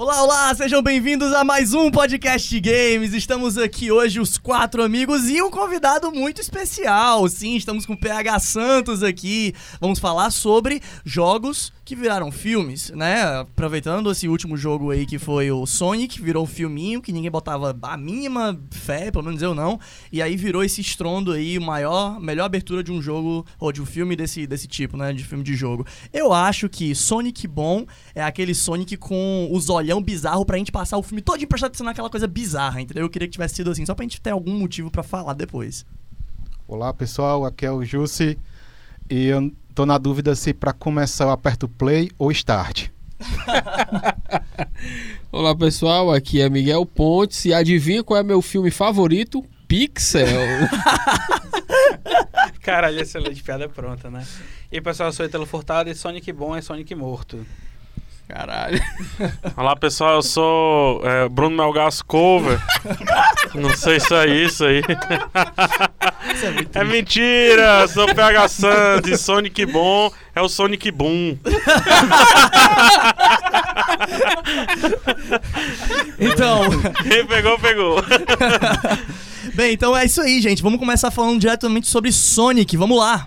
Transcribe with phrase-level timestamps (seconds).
[0.00, 3.12] Olá, olá, sejam bem-vindos a mais um podcast games.
[3.12, 7.28] Estamos aqui hoje, os quatro amigos, e um convidado muito especial.
[7.28, 9.54] Sim, estamos com o PH Santos aqui.
[9.78, 13.20] Vamos falar sobre jogos que viraram filmes, né?
[13.40, 17.76] Aproveitando esse último jogo aí que foi o Sonic, virou um filminho que ninguém botava
[17.82, 19.78] a mínima fé, pelo menos eu não.
[20.12, 23.86] E aí virou esse estrondo aí, maior, melhor abertura de um jogo, ou de um
[23.86, 25.12] filme desse, desse tipo, né?
[25.12, 25.84] De filme de jogo.
[26.12, 30.98] Eu acho que Sonic bom é aquele Sonic com os olhão bizarro pra gente passar
[30.98, 33.04] o filme todo prestando atenção naquela coisa bizarra, entendeu?
[33.04, 35.84] Eu queria que tivesse sido assim, só pra gente ter algum motivo para falar depois.
[36.66, 38.38] Olá pessoal, aqui é o Jussi
[39.10, 42.88] e eu tô na dúvida se para começar eu aperto play ou start.
[45.32, 49.44] Olá pessoal, aqui é Miguel Pontes e adivinha qual é meu filme favorito?
[49.66, 50.26] Pixel.
[52.62, 54.26] Caralho, excelente piada pronta, né?
[54.70, 57.44] E aí, pessoal, eu sou Italo Furtado e Sonic bom é Sonic morto.
[58.32, 58.80] Caralho.
[59.56, 62.60] Olá pessoal, eu sou é, Bruno Melgas Cover.
[63.54, 64.80] Não sei se é isso aí.
[66.32, 67.88] Isso é muito É mentira!
[67.88, 71.36] Sou PH Santos e Sonic Bom é o Sonic Boom.
[76.18, 76.62] Então,
[77.02, 77.96] Quem pegou, pegou.
[79.54, 80.62] bem, então é isso aí, gente.
[80.62, 82.76] Vamos começar falando diretamente sobre Sonic.
[82.76, 83.26] Vamos lá.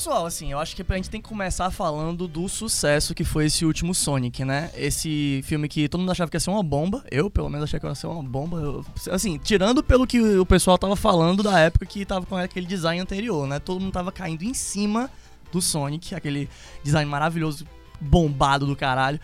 [0.00, 3.44] Pessoal, assim, eu acho que a gente tem que começar falando do sucesso que foi
[3.44, 4.70] esse último Sonic, né?
[4.74, 7.04] Esse filme que todo mundo achava que ia ser uma bomba.
[7.10, 8.56] Eu, pelo menos, achei que ia ser uma bomba.
[8.56, 12.64] Eu- assim, tirando pelo que o pessoal tava falando da época que tava com aquele
[12.64, 13.58] design anterior, né?
[13.58, 15.10] Todo mundo tava caindo em cima
[15.52, 16.48] do Sonic, aquele
[16.82, 17.66] design maravilhoso,
[18.00, 19.20] bombado do caralho.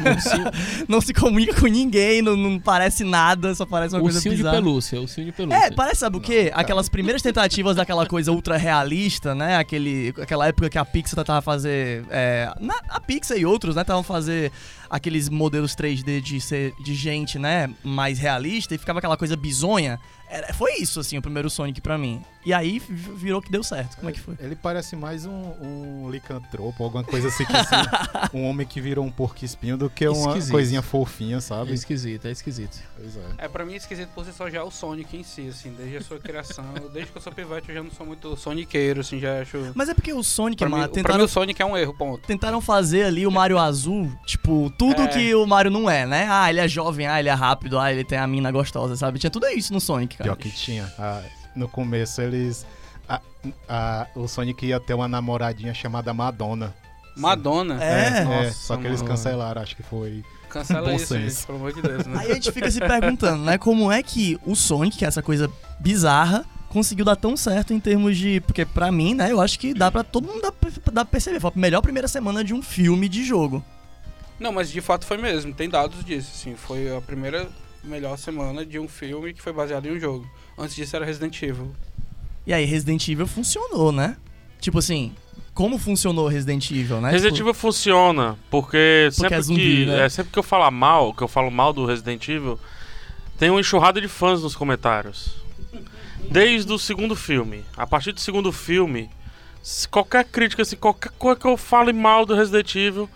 [0.00, 0.36] Não se,
[0.88, 4.42] não se comunica com ninguém, não, não parece nada, só parece uma coisa Ursinho de
[4.42, 4.56] bizarra.
[4.56, 5.58] pelúcia, ursinho de pelúcia.
[5.66, 6.50] É, parece, sabe o quê?
[6.54, 9.56] Aquelas primeiras tentativas daquela coisa ultra realista, né?
[9.56, 12.04] Aquele, aquela época que a Pixar tava fazer.
[12.10, 13.82] É, na- a Pixar e outros, né?
[13.82, 14.52] Estavam fazer
[14.90, 17.70] aqueles modelos 3D de, ser, de gente, né?
[17.82, 19.98] Mais realista e ficava aquela coisa bizonha.
[20.30, 22.22] Era- foi isso, assim, o primeiro Sonic pra mim.
[22.44, 23.96] E aí vi- virou que deu certo.
[23.96, 24.34] Como é que foi?
[24.40, 27.74] Ele parece mais um, um licantropo, alguma coisa assim, que, assim
[28.32, 30.52] um homem que virou um porco espinho do que uma Esquisito.
[30.52, 31.74] coisinha fofinha, É sabe?
[31.74, 32.78] esquisito, é esquisito.
[32.96, 33.20] Pois é.
[33.44, 35.96] É, pra mim, esquisito por si só já é o Sonic em si, assim, desde
[35.98, 36.64] a sua criação.
[36.92, 39.72] desde que eu sou pivete, eu já não sou muito soniqueiro, assim, já acho...
[39.74, 41.76] Mas é porque o Sonic, Pra mim, mano, pra mim, tentaram, o Sonic é um
[41.76, 42.26] erro, ponto.
[42.26, 45.08] tentaram fazer ali o Mario Azul, tipo, tudo É.
[45.08, 46.26] que o Mario não é, né?
[46.30, 49.18] Ah, ele é jovem, ah, ele é rápido, ah, ele tem a mina gostosa, sabe?
[49.18, 50.24] Tinha tudo isso no Sonic, cara.
[50.30, 50.92] Pior que tinha.
[50.98, 51.22] Ah,
[51.56, 52.66] no começo eles.
[53.08, 53.20] a-
[53.68, 56.74] a- o Sonic ia ter uma namoradinha chamada Madonna.
[57.16, 57.82] Madonna.
[57.82, 58.22] É.
[58.24, 60.22] Nossa, só que eles cancelaram, acho que foi.
[60.48, 61.36] Cancela Bom isso, senso.
[61.36, 62.18] gente, pelo amor de Deus, né?
[62.20, 63.58] Aí a gente fica se perguntando, né?
[63.58, 67.80] Como é que o Sonic, que é essa coisa bizarra, conseguiu dar tão certo em
[67.80, 68.40] termos de.
[68.42, 70.52] Porque pra mim, né, eu acho que dá pra todo mundo dar,
[70.92, 71.40] dá pra perceber.
[71.40, 73.62] Foi a melhor primeira semana de um filme de jogo.
[74.38, 77.48] Não, mas de fato foi mesmo, tem dados disso, assim, foi a primeira
[77.84, 80.28] melhor semana de um filme que foi baseado em um jogo.
[80.56, 81.74] Antes disso era Resident Evil.
[82.46, 84.16] E aí Resident Evil funcionou, né?
[84.60, 85.12] Tipo assim,
[85.54, 87.10] como funcionou Resident Evil, né?
[87.10, 90.04] Resident Tipo, Evil funciona, porque sempre é zumbi, que né?
[90.04, 92.58] é, sempre que eu falar mal, que eu falo mal do Resident Evil,
[93.38, 95.36] tem uma enxurrada de fãs nos comentários.
[96.30, 97.64] Desde o segundo filme.
[97.76, 99.10] A partir do segundo filme,
[99.62, 103.10] se qualquer crítica, se qualquer coisa que eu fale mal do Resident Evil,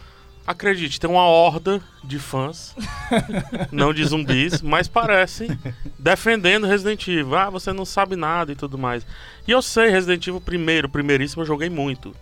[0.52, 2.74] acredite, tem uma horda de fãs,
[3.72, 5.58] não de zumbis, mas parecem
[5.98, 7.34] defendendo Resident Evil.
[7.36, 9.06] Ah, você não sabe nada e tudo mais.
[9.46, 12.14] E eu sei, Resident Evil primeiro, primeiríssimo, eu joguei muito.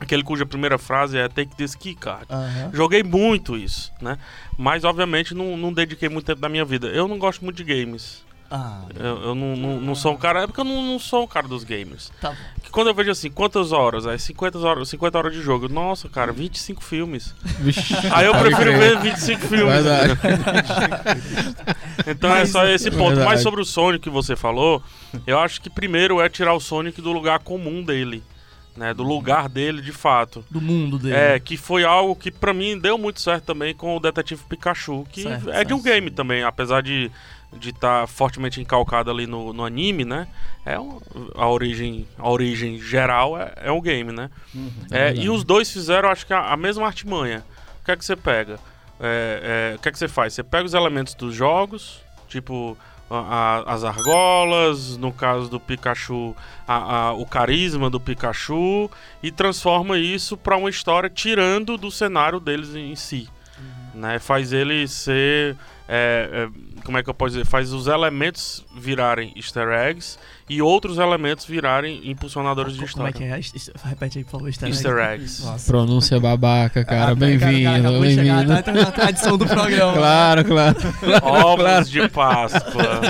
[0.00, 2.26] Aquele cuja primeira frase é Take this key card.
[2.28, 2.70] aham.
[2.74, 4.18] Joguei muito isso, né?
[4.58, 6.88] Mas, obviamente, não, não dediquei muito tempo da minha vida.
[6.88, 8.24] Eu não gosto muito de games.
[8.54, 10.42] Ah, Eu, eu não, não, não sou um cara...
[10.42, 12.12] É porque eu não, não sou um cara dos games.
[12.20, 12.36] tá.
[12.62, 14.06] Que quando eu vejo assim, quantas horas?
[14.06, 15.68] Aí 50 horas, 50 horas de jogo.
[15.70, 17.34] Nossa, cara, 25 filmes.
[17.60, 19.74] Vixe, Aí eu prefiro ver 25 filmes.
[19.84, 20.12] Verdade.
[22.06, 23.08] Então é só esse ponto.
[23.16, 23.26] Verdade.
[23.28, 24.82] Mas sobre o Sonic que você falou,
[25.26, 28.22] eu acho que primeiro é tirar o Sonic do lugar comum dele.
[28.74, 30.42] Né, do lugar dele de fato.
[30.50, 31.14] Do mundo dele.
[31.14, 35.06] É, que foi algo que pra mim deu muito certo também com o Detetive Pikachu,
[35.12, 35.94] que Certo, é de um certo.
[35.94, 37.10] game também, apesar de
[37.52, 40.26] de estar fortemente encalcado ali no, no anime, né?
[40.64, 40.98] É um-
[41.34, 44.30] a origem a origem geral é, é um game, né?
[44.90, 45.20] É, verdade.
[45.26, 47.44] e os dois fizeram, acho que a, a mesma artimanha.
[47.80, 48.58] O que é que você pega?
[49.00, 50.32] É, é, o que é que você faz?
[50.34, 52.76] Você pega os elementos dos jogos, tipo
[53.10, 56.34] a- a- as argolas, no caso do Pikachu,
[56.66, 58.90] a- o carisma do Pikachu,
[59.22, 63.28] e transforma isso para uma história tirando do cenário deles em si.
[63.94, 64.18] Né?
[64.18, 65.54] Faz ele ser.
[65.88, 67.46] É, é, como é que eu posso dizer?
[67.46, 70.18] Faz os elementos virarem easter eggs
[70.54, 73.12] e outros elementos virarem impulsionadores de Como é história.
[73.12, 73.88] que é?
[73.88, 74.76] Repete aí, por favor, easter egg.
[74.76, 75.44] Easter eggs.
[75.44, 75.70] Nossa.
[75.70, 77.12] Pronúncia babaca, cara.
[77.12, 78.62] Ah, Bem-vindo, acabou de chegar, bem-vindo.
[78.62, 79.92] tá na tradição do programa.
[79.94, 80.76] Claro, claro.
[81.22, 83.00] Ovos de Páscoa.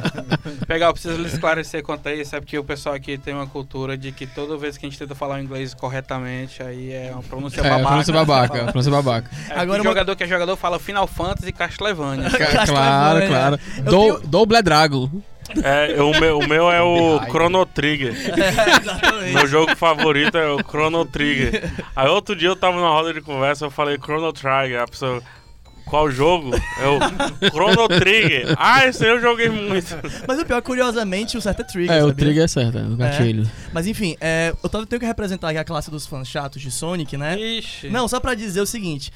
[0.66, 3.46] Pegar, eu preciso lhe esclarecer quanto a isso, é porque o pessoal aqui tem uma
[3.46, 7.10] cultura de que toda vez que a gente tenta falar o inglês corretamente, aí é
[7.12, 7.86] uma pronúncia É, babaca.
[7.88, 9.30] pronúncia babaca, pronúncia babaca.
[9.48, 12.30] É, Agora uma- jogador que é jogador fala Final Fantasy e Castlevania.
[12.30, 12.66] Ca- Castlevania.
[12.66, 13.60] Claro, claro.
[13.78, 15.10] Eu Do, tenho- Double Dragon.
[15.62, 17.20] É, o, meu, o meu é o.
[17.30, 18.12] Chrono Trigger.
[18.14, 19.34] É, exatamente.
[19.34, 21.70] Meu jogo favorito é o Chrono Trigger.
[21.94, 24.82] Aí outro dia eu tava numa roda de conversa, eu falei Chrono Trigger.
[24.82, 25.22] A pessoa,
[25.84, 26.50] qual jogo?
[26.54, 28.54] É o Chrono Trigger.
[28.56, 29.88] Ah, esse aí eu joguei muito.
[30.26, 32.14] Mas o pior, curiosamente, o certo é Trigger, É, o sabia?
[32.14, 33.50] trigger é certo, é o gatilho.
[33.72, 37.16] Mas enfim, é, eu tenho que representar aqui a classe dos fãs chatos de Sonic,
[37.16, 37.38] né?
[37.38, 37.88] Ixi.
[37.88, 39.10] Não, só pra dizer o seguinte.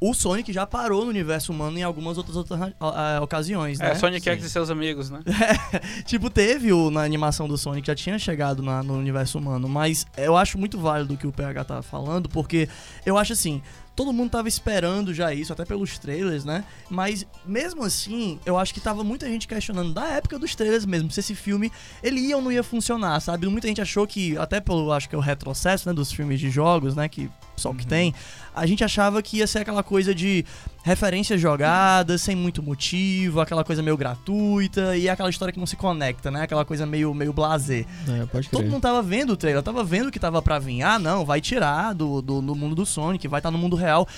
[0.00, 3.92] O Sonic já parou no universo humano em algumas outras, outras ah, ocasiões, né?
[3.92, 5.20] É, Sonic X e seus amigos, né?
[6.04, 10.06] tipo, teve o, na animação do Sonic, já tinha chegado na- no universo humano, mas
[10.16, 12.68] eu acho muito válido o que o PH tá falando, porque
[13.04, 13.62] eu acho assim,
[13.94, 16.62] todo mundo tava esperando já isso, até pelos trailers, né?
[16.90, 21.10] Mas mesmo assim, eu acho que tava muita gente questionando da época dos trailers mesmo,
[21.10, 21.72] se esse filme
[22.02, 23.48] ele ia ou não ia funcionar, sabe?
[23.48, 26.50] Muita gente achou que, até pelo, acho que é o retrocesso, né, dos filmes de
[26.50, 27.30] jogos, né, que
[27.60, 28.14] só o que tem,
[28.54, 30.44] a gente achava que ia ser aquela coisa de
[30.82, 35.76] referências jogadas, sem muito motivo, aquela coisa meio gratuita e aquela história que não se
[35.76, 36.42] conecta, né?
[36.42, 37.86] Aquela coisa meio, meio blazer.
[38.08, 40.82] É, pode Todo mundo tava vendo o trailer, tava vendo que tava pra vir.
[40.82, 44.08] Ah, não, vai tirar do, do, do mundo do Sonic, vai estar no mundo real.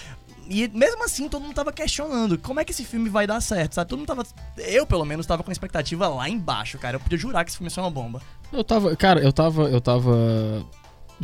[0.49, 3.75] E mesmo assim, todo mundo tava questionando como é que esse filme vai dar certo,
[3.75, 3.91] sabe?
[3.91, 4.25] Todo mundo tava.
[4.57, 6.97] Eu, pelo menos, tava com a expectativa lá embaixo, cara.
[6.97, 8.23] Eu podia jurar que esse filme ia ser uma bomba.
[8.51, 10.65] Eu tava, cara, eu tava, eu tava,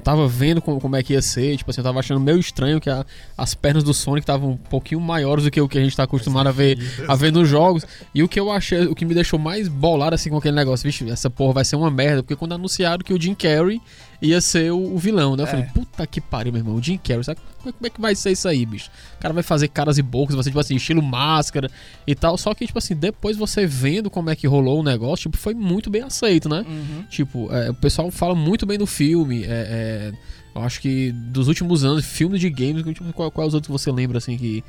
[0.02, 2.80] tava vendo como, como é que ia ser, tipo assim, eu tava achando meio estranho
[2.80, 3.04] que a-
[3.38, 6.02] as pernas do Sonic estavam um pouquinho maiores do que o que a gente tá
[6.02, 7.84] acostumado a ver, a ver nos jogos.
[8.14, 10.84] E o que eu achei, o que me deixou mais bolado assim com aquele negócio,
[10.84, 13.80] vixe, essa porra vai ser uma merda, porque quando anunciaram que o Jim Carrey
[14.24, 15.42] ia ser o, o vilão, né?
[15.42, 15.50] Eu É.
[15.50, 18.00] falei, puta que pariu, meu irmão, o Jim Carrey, sabe como é- como é que
[18.00, 18.90] vai ser isso aí, bicho?
[19.18, 21.70] O cara vai fazer caras e bocas, vai ser tipo assim, estilo máscara
[22.06, 25.24] e tal, só que tipo assim, depois você vendo como é que rolou o negócio,
[25.30, 26.64] tipo, foi muito bem aceito, né?
[27.10, 29.44] Tipo, é, o pessoal fala muito bem do filme.
[29.44, 30.12] É, é,
[30.54, 33.72] eu acho que dos últimos anos, filmes de games, tipo, qual, quais os outros que
[33.72, 34.62] você lembra, assim, que.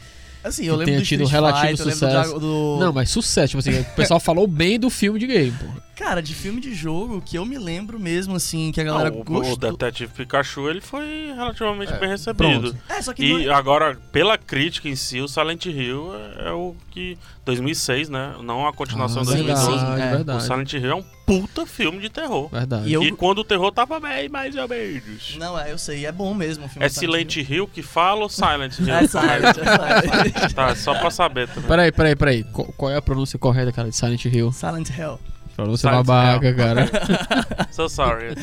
[0.43, 2.39] Assim, eu lembro tenha do tido Street relativo sucesso.
[2.39, 5.65] do- Não, mas sucesso, tipo assim, o pessoal falou bem do filme de game, pô.
[5.95, 9.13] Cara, de filme de jogo que eu me lembro mesmo, assim, que a Não, galera
[9.15, 9.71] o, o gostou.
[9.71, 12.35] Detetive Pikachu ele foi relativamente É, bem recebido.
[12.71, 12.77] pronto.
[12.89, 16.49] É, só que não E é- agora, pela crítica em si, o Silent Hill é,
[16.49, 17.17] é o que.
[17.45, 18.33] 2006, né?
[18.41, 19.69] Não a continuação de Ah, 2012.
[19.77, 20.43] verdade, É, O verdade.
[20.43, 22.49] Silent Hill é um puta filme de terror.
[22.49, 22.89] Verdade.
[22.89, 25.35] E eu- E quando o terror tava bem, mais ou menos.
[25.37, 26.83] Não, é, eu sei, é bom mesmo o filme.
[26.85, 28.87] É Silent Hill que fala ou Silent Hill?
[28.95, 30.01] É Silent, é
[30.31, 30.53] Silent.
[30.53, 31.69] Tá, só pra saber também.
[31.69, 32.43] Peraí, peraí, peraí.
[32.75, 34.51] Qual, é a pronúncia correta, cara, de Silent Hill?
[34.51, 35.19] Silent Hell.
[35.55, 36.55] Pronúncia Silent babaca, Hill.
[36.55, 36.89] cara.
[37.71, 38.35] So sorry.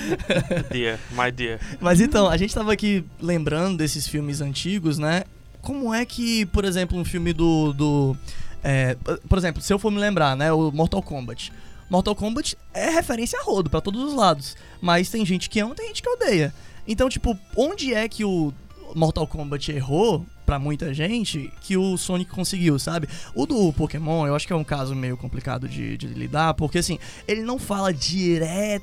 [0.70, 1.58] Dear, my dear.
[1.80, 5.24] Mas então, a gente tava aqui lembrando desses filmes antigos, né?
[5.62, 7.72] Como é que, por exemplo, um filme do.
[7.72, 8.16] do
[8.62, 8.96] é,
[9.28, 10.52] por exemplo, se eu for me lembrar, né?
[10.52, 11.52] O Mortal Kombat.
[11.88, 14.56] Mortal Kombat é referência a rodo pra todos os lados.
[14.80, 16.52] Mas tem gente que ama, tem gente que odeia.
[16.86, 18.52] Então, tipo, onde é que o
[18.94, 23.08] Mortal Kombat errou pra muita gente que o Sonic conseguiu, sabe?
[23.34, 26.76] O do Pokémon, eu acho que é um caso meio complicado de, de lidar, porque
[26.76, 28.82] assim, ele não fala diretamente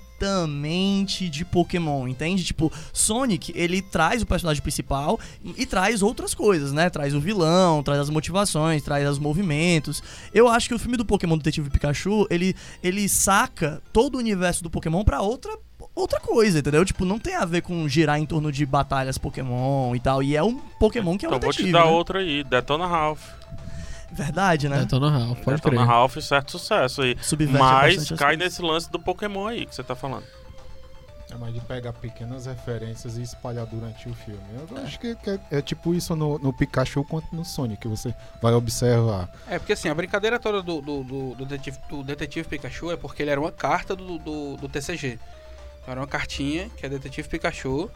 [1.30, 2.44] de Pokémon, entende?
[2.44, 6.90] Tipo, Sonic, ele traz o personagem principal e, e traz outras coisas, né?
[6.90, 10.02] Traz o vilão, traz as motivações, traz os movimentos.
[10.34, 14.64] Eu acho que o filme do Pokémon Detetive Pikachu, ele, ele saca todo o universo
[14.64, 15.56] do Pokémon pra outra
[16.00, 16.84] outra coisa, entendeu?
[16.86, 20.24] Tipo, não tem a ver com girar em torno de batalhas Pokémon e tal.
[20.24, 21.92] E é um Pokémon que é um Então vou te detetive, dar né?
[21.92, 23.22] outra aí, Detona Ralph.
[24.12, 24.80] Verdade, né?
[24.80, 25.88] Detona Ralph, pode Detona crer.
[25.88, 27.16] Ralph, certo sucesso aí.
[27.22, 28.38] Subverte Mas cai coisas.
[28.38, 30.24] nesse lance do Pokémon aí que você tá falando.
[31.32, 34.42] É mais de pegar pequenas referências e espalhar durante o filme.
[34.72, 37.88] Eu acho que, que é, é tipo isso no, no Pikachu quanto no Sonic, que
[37.88, 39.30] você vai observar.
[39.48, 42.98] É, porque assim, a brincadeira toda do, do, do, do detetive, do detetive Pikachu é
[42.98, 45.20] porque ele era uma carta do, do, do TCG.
[45.90, 47.90] Então era uma cartinha, que é Detetive Pikachu.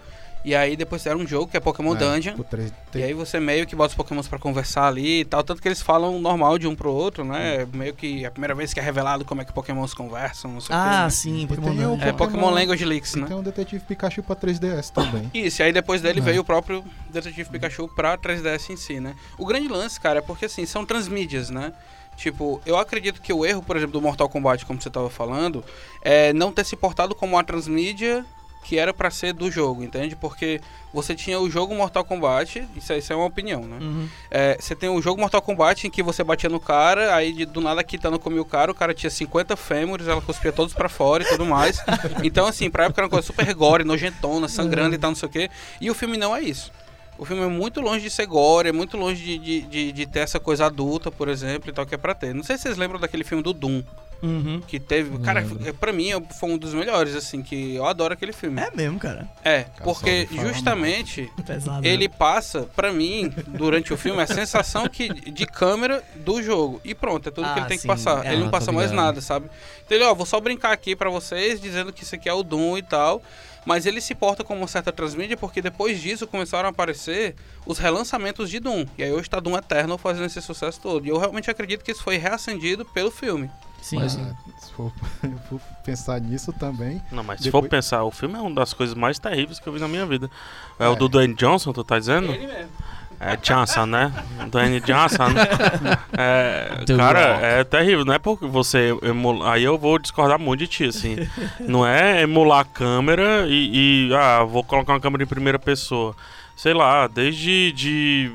[0.46, 2.00] E aí depois era um jogo, que é Pokémon né?
[2.00, 2.36] Dungeon.
[2.50, 5.42] Três- E aí você meio que bota os pokémons pra conversar ali e tal.
[5.42, 7.66] Tanto que eles falam normal de um pro outro, né?
[7.72, 10.60] Meio que é a primeira vez que é revelado como é que pokémons conversam, não
[10.60, 11.96] sei o Ah, quê, sim, E Pokémon tem o Dungeon.
[11.98, 12.10] né?
[12.10, 13.28] É Pokémon Pokémon- Language Leaks, né?
[13.28, 15.32] tem um Detetive Pikachu pra 3DS também.
[15.34, 16.24] Isso, e aí depois dele É.
[16.24, 19.16] veio o próprio Detetive Pikachu pra 3DS em si, né?
[19.38, 21.72] O grande lance, cara, é porque assim, são transmídias, né?
[22.15, 25.63] Tipo, eu acredito que o erro, por exemplo, do Mortal Kombat, como você tava falando,
[26.01, 28.25] é não ter se portado como uma transmídia
[28.65, 30.15] que era pra ser do jogo, entende?
[30.15, 30.62] Porque
[30.93, 33.77] você tinha o jogo Mortal Kombat, isso, aí- isso é uma opinião, né?
[33.82, 34.08] Uhum.
[34.32, 37.46] É, você tem o jogo Mortal Kombat em que você batia no cara, aí de-
[37.46, 40.74] do nada a Kitana comia o cara, o cara tinha 50 fêmures, ela cuspia todos
[40.74, 41.77] pra fora e tudo mais.
[42.24, 45.27] Então, assim, pra época era uma coisa super gore, nojentona, sangrando e tal, não sei
[45.27, 45.50] o quê.
[45.82, 46.72] E o filme não é isso.
[47.17, 50.05] O filme é muito longe de ser gore, é muito longe de, de, de, de
[50.05, 52.34] ter essa coisa adulta, por exemplo, e tal, que é pra ter.
[52.34, 53.84] Não sei se vocês lembram daquele filme do Doom,
[54.22, 54.62] Uhum.
[54.65, 55.17] que teve.
[55.20, 58.62] Cara, é- pra mim foi um dos melhores, assim, que eu adoro aquele filme.
[58.62, 59.27] É mesmo, cara.
[59.43, 61.86] É, porque justamente Pesado.
[61.86, 66.79] ele passa, pra mim, durante o filme, a sensação que, de câmera do jogo.
[66.86, 67.82] E pronto, é tudo que Ah, ele tem sim.
[67.82, 68.25] que passar.
[68.25, 69.48] É, ele não passa mais nada, sabe?
[69.86, 72.43] Então ele, ó, vou só brincar aqui pra vocês, dizendo que isso aqui é o
[72.43, 73.22] Doom e tal.
[73.65, 77.77] Mas ele se porta como uma certa transmídia, porque depois disso começaram a aparecer os
[77.77, 78.86] relançamentos de Doom.
[78.98, 81.05] E aí hoje tá Doom Eternal fazendo esse sucesso todo.
[81.05, 83.50] E eu realmente acredito que isso foi reacendido pelo filme.
[83.82, 83.98] Sim.
[84.00, 84.36] Mas- sim.
[84.60, 84.91] Se for,
[85.50, 87.01] for pensar nisso também.
[87.12, 89.67] Não, mas se Depois- for pensar, o filme é uma das coisas mais terríveis que
[89.67, 90.29] eu vi na minha vida.
[90.79, 90.96] É, o É.
[90.96, 92.32] do Dwayne Johnson, tu tá dizendo?
[92.32, 92.72] Ele mesmo.
[93.25, 94.13] É Johnson, né?
[94.51, 95.30] Dwayne Johnson.
[96.15, 97.46] É, cara, Rock.
[97.46, 98.06] é terrível.
[98.06, 99.51] Não é porque você emula...
[99.51, 101.15] Aí eu vou discordar muito de ti, assim.
[101.60, 106.15] Não é emular a câmera e, e, Ah, vou colocar uma câmera em primeira pessoa.
[106.56, 107.72] Sei lá, desde...
[107.72, 108.32] De...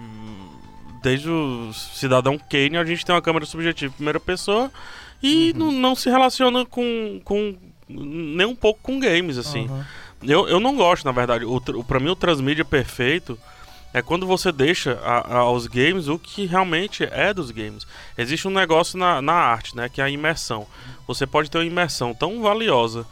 [1.02, 4.71] Desde o Cidadão Kane a gente tem uma câmera subjetiva em primeira pessoa
[5.23, 7.54] e não, não se relaciona com, com
[7.88, 9.66] nem um pouco com games, assim.
[9.66, 9.87] Aham.
[10.23, 11.45] Eu, eu não gosto, na verdade.
[11.45, 13.38] O, pra mim, o transmídia perfeito
[13.95, 17.87] é quando você deixa a- a- aos games o que realmente é dos games.
[18.16, 19.88] Existe um negócio na, na arte, né?
[19.88, 20.66] Que é a imersão.
[21.07, 23.07] Você pode ter uma imersão tão valiosa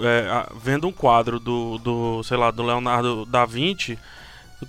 [0.00, 3.96] é, a- vendo um quadro do, do, sei lá, do Leonardo da Vinci,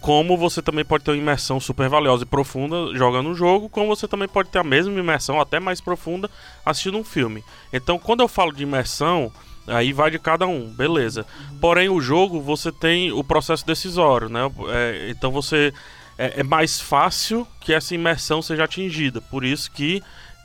[0.01, 3.87] como você também pode ter uma imersão super valiosa e profunda jogando um jogo, como
[3.87, 6.29] você também pode ter a mesma imersão, até mais profunda,
[6.65, 7.43] assistindo um filme.
[7.71, 9.31] Então, quando eu falo de imersão,
[9.67, 11.25] aí vai de cada um, beleza.
[11.59, 14.41] Porém, o jogo você tem o processo decisório, né?
[14.69, 15.73] É, então você
[16.17, 19.19] é, é mais fácil que essa imersão seja atingida.
[19.21, 20.01] Por isso que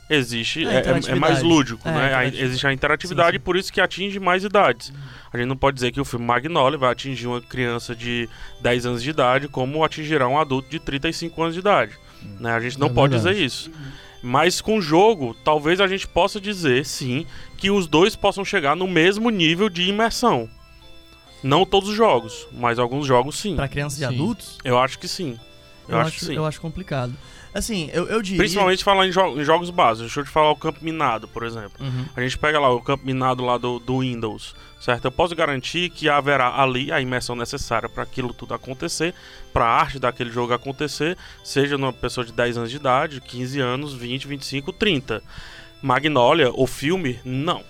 [0.09, 2.05] existe É, é, é- mais lúdico, É, né?
[2.07, 2.43] Interatividade.
[2.43, 3.43] existe a interatividade Sim, sim.
[3.45, 4.91] por isso que atinge mais idades.
[5.31, 8.27] A gente não pode dizer que o filme Magnolia vai atingir uma criança de
[8.61, 11.93] 10 anos de idade como atingirá um adulto de 35 anos de idade.
[12.39, 12.51] Né?
[12.51, 13.35] A gente não É pode verdade.
[13.35, 13.71] dizer isso.
[14.21, 17.25] Mas com o jogo, talvez a gente possa dizer, sim,
[17.57, 20.47] que os dois possam chegar no mesmo nível de imersão.
[21.43, 23.55] Não todos os jogos, mas alguns jogos sim.
[23.55, 24.13] Pra crianças e Sim.
[24.13, 25.39] adultos, Eu acho que sim.
[25.89, 26.35] Eu, acho, que sim.
[26.35, 27.13] eu acho complicado.
[27.53, 28.37] Assim, eu, eu diria...
[28.39, 30.01] Principalmente falar em, jo- em jogos básicos.
[30.07, 31.73] Deixa eu te falar o campo minado, por exemplo.
[31.81, 32.05] Uhum.
[32.15, 35.05] A gente pega lá o campo minado lá do, do Windows, certo?
[35.05, 39.13] Eu posso garantir que haverá ali a imersão necessária para aquilo tudo acontecer,
[39.51, 43.59] para a arte daquele jogo acontecer, seja numa pessoa de 10 anos de idade, 15
[43.59, 45.21] anos, 20, 25, 30.
[45.81, 47.63] Magnolia, o filme, não.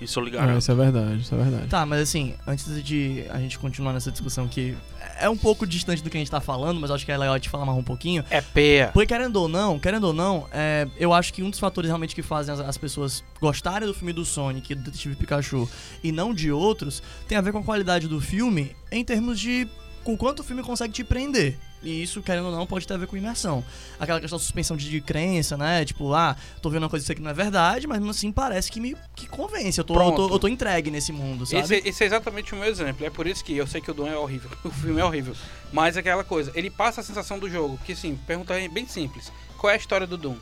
[0.00, 0.58] Isso eu É, garanto.
[0.58, 1.68] isso é verdade, isso é verdade.
[1.68, 4.76] Tá, mas assim, antes de a gente continuar nessa discussão que
[5.20, 7.38] é um pouco distante do que a gente tá falando, mas acho que é legal
[7.38, 8.24] te falar mais um pouquinho.
[8.30, 8.90] É peia.
[8.92, 12.14] Porque querendo ou não, querendo ou não, é, eu acho que um dos fatores realmente
[12.14, 15.68] que fazem as, as pessoas gostarem do filme do Sonic do Detetive Pikachu
[16.02, 19.68] e não de outros, tem a ver com a qualidade do filme em termos de
[20.04, 21.58] com quanto o filme consegue te prender.
[21.82, 23.64] E isso, querendo ou não, pode ter a ver com imersão.
[23.98, 25.84] Aquela questão da suspensão de, de crença, né?
[25.84, 28.32] Tipo, ah, tô vendo uma coisa que isso aqui não é verdade, mas mesmo assim
[28.32, 29.78] parece que me que convence.
[29.78, 31.62] Eu tô, eu tô, eu tô entregue nesse mundo, sabe?
[31.62, 33.06] Esse, esse é exatamente o meu exemplo.
[33.06, 34.50] É por isso que eu sei que o Doom é horrível.
[34.66, 35.34] O filme é horrível.
[35.72, 37.78] Mas é aquela coisa, ele passa a sensação do jogo.
[37.84, 39.32] Que sim, pergunta bem simples.
[39.56, 40.36] Qual é a história do Doom?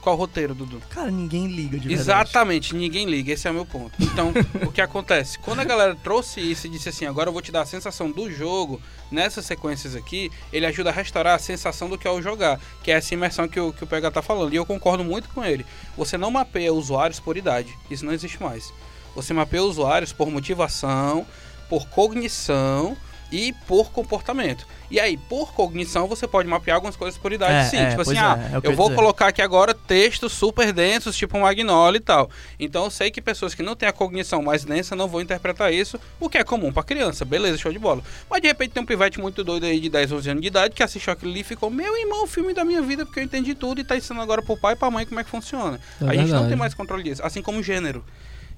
[0.00, 0.80] Qual o roteiro Doom?
[0.90, 1.92] Cara, ninguém liga de verdade.
[1.94, 3.92] Exatamente, ninguém liga, esse é o meu ponto.
[4.00, 4.32] Então,
[4.66, 5.38] o que acontece?
[5.40, 8.10] Quando a galera trouxe isso e disse assim, agora eu vou te dar a sensação
[8.10, 12.22] do jogo nessas sequências aqui, ele ajuda a restaurar a sensação do que é o
[12.22, 14.52] jogar, que é essa imersão que o, que o PH tá falando.
[14.52, 15.66] E eu concordo muito com ele.
[15.96, 18.72] Você não mapeia usuários por idade, isso não existe mais.
[19.14, 21.26] Você mapeia usuários por motivação,
[21.68, 22.96] por cognição
[23.30, 24.66] e por comportamento.
[24.90, 27.76] E aí, por cognição, você pode mapear algumas coisas por idade, É, sim.
[27.76, 28.96] é, tipo assim, pois ah, é, é eu eu vou dizer.
[28.96, 32.30] colocar aqui agora textos super densos, tipo Magnolia e tal.
[32.58, 35.72] Então eu sei que pessoas que não têm a cognição mais densa não vão interpretar
[35.74, 37.24] isso, o que é comum pra criança.
[37.26, 38.02] Beleza, show de bola.
[38.30, 40.74] Mas de repente tem um pivete muito doido aí de 10, 11 anos de idade
[40.74, 43.24] que assistiu aquilo ali e ficou, meu irmão, o filme da minha vida, porque eu
[43.24, 45.78] entendi tudo e tá ensinando agora pro pai e pra mãe como é que funciona.
[46.00, 47.20] É a gente não tem mais controle disso.
[47.22, 48.02] Assim como gênero.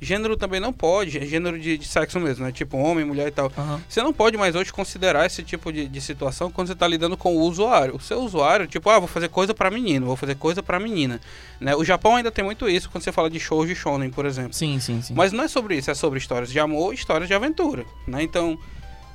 [0.01, 2.53] Gênero também não pode, é gênero de, de sexo mesmo, né?
[2.53, 3.53] Tipo homem, mulher e tal.
[3.57, 3.83] Aham.
[3.89, 7.17] Você não pode mais hoje considerar esse tipo de, de situação quando você está lidando
[7.17, 7.97] com o usuário.
[7.97, 11.21] O seu usuário, tipo, ah, vou fazer coisa para menino, vou fazer coisa para menina.
[11.61, 11.77] Né?
[11.77, 14.55] O Japão ainda tem muito isso quando você fala de shows de shonen, por exemplo.
[14.55, 15.13] Sim, sim, sim.
[15.15, 17.85] Mas não é sobre isso, é sobre histórias de amor e histórias de aventura.
[18.07, 18.23] Né?
[18.23, 18.59] Então,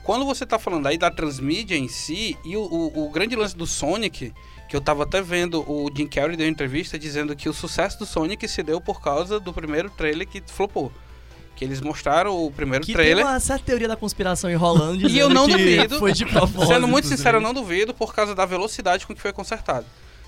[0.03, 3.57] quando você está falando aí da transmídia em si, e o, o- o grande lance
[3.57, 4.31] do Sonic,
[4.67, 7.99] que eu tava até vendo o Jim Carrey deu uma entrevista dizendo que o sucesso
[7.99, 10.91] do Sonic se deu por causa do primeiro trailer que flopou.
[11.55, 13.17] Que eles mostraram o primeiro Que trailer.
[13.17, 15.99] tem uma certa teoria da conspiração enrolando E eu não que duvido.
[15.99, 16.65] foi de propósito.
[16.73, 19.85] Sendo muito sincero, eu não duvido por causa da velocidade com que foi consertado.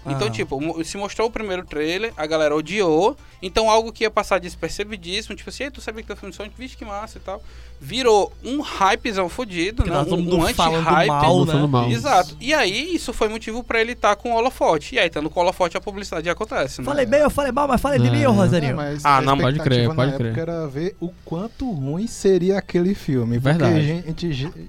[0.10, 0.32] Então, Ah.
[0.32, 3.16] tipo, se mostrou o primeiro trailer, a galera odiou.
[3.42, 6.56] Então, algo que ia passar despercebidíssimo, tipo assim, "Ei, tu sabia que tá filme Sonic?
[6.58, 7.42] Vixe, que massa e tal.
[7.80, 9.96] Virou um hypezão fodido, né?
[10.02, 11.08] Um, um anti-hype.
[11.08, 11.68] mal, né?
[11.68, 11.90] mal.
[11.92, 12.36] Exato.
[12.42, 14.96] E aí, isso foi motivo pra ele estar com o holofote.
[14.96, 16.86] E aí, estando com o holofote, a publicidade acontece, né?
[16.86, 18.34] Falei bem, eu falei mal, mas falei de mim, ô É.
[18.34, 18.72] Roserinho.
[18.72, 20.38] É, mas Ah, não, pode crer, pode crer.
[20.40, 23.38] era ver o quanto ruim seria aquele filme.
[23.38, 24.04] Verdade.
[24.06, 24.68] Porque a gente,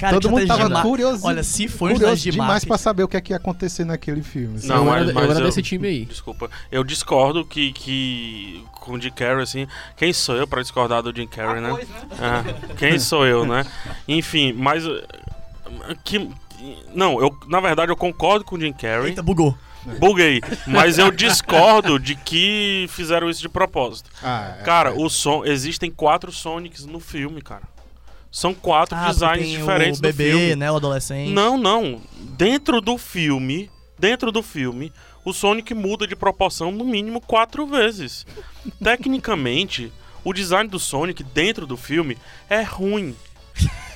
[0.00, 3.08] Cara, todo mundo tava curioso, Olha, se for curioso de demais marketing- pra saber o
[3.08, 4.58] que, é que ia acontecer naquele filme.
[4.64, 6.04] Não, eu, mas- era, mas eu era eu- desse time aí.
[6.06, 6.50] Desculpa.
[6.72, 9.66] Eu discordo que, que com o Jim Carrey, assim.
[9.96, 11.68] Quem sou eu pra discordar do Jim Carrey, né?
[11.70, 11.96] Pois, né?
[12.70, 13.66] É, quem sou eu, né?
[14.08, 14.84] Enfim, mas.
[16.04, 16.28] Que,
[16.94, 19.08] não, eu, na verdade eu concordo com o Jim Carrey.
[19.10, 19.56] Eita, bugou.
[19.98, 20.42] Buguei.
[20.66, 24.10] Mas eu discordo de que fizeram isso de propósito.
[24.22, 24.92] Ah, é, Cara, é.
[24.94, 25.42] o som.
[25.44, 27.62] Existem quatro Sonics no filme, cara.
[28.30, 30.56] São quatro Ah, designs diferentes o do bebê, filme.
[30.56, 31.30] né, o adolescente.
[31.32, 32.00] Não, não.
[32.20, 33.68] Dentro do filme,
[33.98, 34.92] dentro do filme,
[35.24, 38.24] o Sonic muda de proporção no mínimo quatro vezes.
[38.82, 39.92] Tecnicamente,
[40.24, 42.16] o design do Sonic dentro do filme
[42.48, 43.16] é ruim.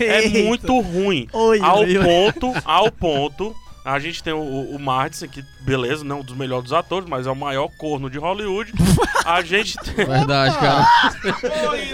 [0.01, 1.29] É muito ruim.
[1.33, 2.05] Oi, Ao oi, oi.
[2.05, 3.55] ponto, ao ponto.
[3.85, 7.27] A gente tem o, o Martin, que beleza, não um dos melhores dos atores, mas
[7.27, 8.73] é o maior corno de Hollywood.
[9.27, 10.87] A gente tem, Verdade, cara.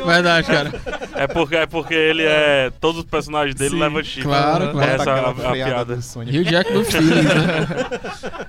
[0.06, 0.72] Verdade, cara.
[1.14, 4.22] é porque é porque ele é todos os personagens dele Sim, levam chifre.
[4.22, 4.90] claro, Bota claro.
[4.92, 5.96] Essa é a, a piada.
[5.96, 6.32] do Sonic.
[6.32, 7.66] Rio Jack no Feelings, né?